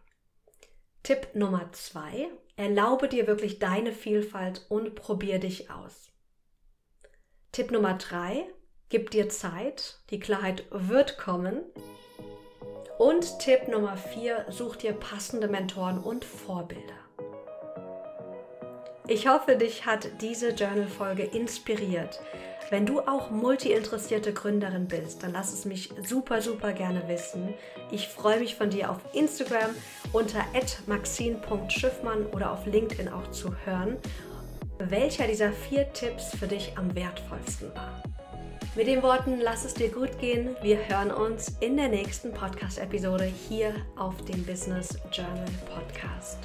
Tipp 1.03 1.35
Nummer 1.35 1.71
zwei, 1.73 2.27
erlaube 2.55 3.07
dir 3.07 3.27
wirklich 3.27 3.59
deine 3.59 3.91
Vielfalt 3.91 4.65
und 4.69 4.95
probier 4.95 5.37
dich 5.37 5.69
aus. 5.69 6.09
Tipp 7.51 7.69
Nummer 7.69 7.93
drei, 7.95 8.47
Gib 8.89 9.11
dir 9.11 9.29
Zeit, 9.29 9.97
die 10.09 10.19
Klarheit 10.19 10.65
wird 10.71 11.17
kommen. 11.17 11.63
Und 12.99 13.39
Tipp 13.39 13.67
Nummer 13.67 13.97
4, 13.97 14.45
such 14.49 14.75
dir 14.75 14.93
passende 14.93 15.47
Mentoren 15.47 15.97
und 15.97 16.23
Vorbilder. 16.23 16.93
Ich 19.07 19.27
hoffe, 19.27 19.57
dich 19.57 19.85
hat 19.85 20.21
diese 20.21 20.51
Journal-Folge 20.51 21.23
inspiriert. 21.23 22.21
Wenn 22.69 22.85
du 22.85 23.01
auch 23.01 23.29
multi-interessierte 23.29 24.33
Gründerin 24.33 24.87
bist, 24.87 25.21
dann 25.21 25.33
lass 25.33 25.51
es 25.53 25.65
mich 25.65 25.93
super, 26.07 26.41
super 26.41 26.71
gerne 26.71 27.07
wissen. 27.07 27.53
Ich 27.91 28.07
freue 28.07 28.39
mich 28.39 28.55
von 28.55 28.69
dir 28.69 28.89
auf 28.89 28.97
Instagram 29.13 29.75
unter 30.13 30.45
maxine.schiffmann 30.87 32.27
oder 32.27 32.51
auf 32.51 32.65
LinkedIn 32.65 33.09
auch 33.09 33.29
zu 33.31 33.53
hören, 33.65 33.97
welcher 34.79 35.27
dieser 35.27 35.51
vier 35.51 35.91
Tipps 35.93 36.35
für 36.35 36.47
dich 36.47 36.77
am 36.77 36.95
wertvollsten 36.95 37.75
war. 37.75 38.01
Mit 38.75 38.87
den 38.87 39.03
Worten, 39.03 39.39
lass 39.39 39.65
es 39.65 39.75
dir 39.75 39.89
gut 39.89 40.17
gehen. 40.17 40.55
Wir 40.63 40.77
hören 40.87 41.11
uns 41.11 41.55
in 41.59 41.77
der 41.77 41.89
nächsten 41.89 42.33
Podcast-Episode 42.33 43.25
hier 43.25 43.75
auf 43.95 44.19
dem 44.25 44.43
Business 44.45 44.97
Journal 45.11 45.45
Podcast. 45.71 46.39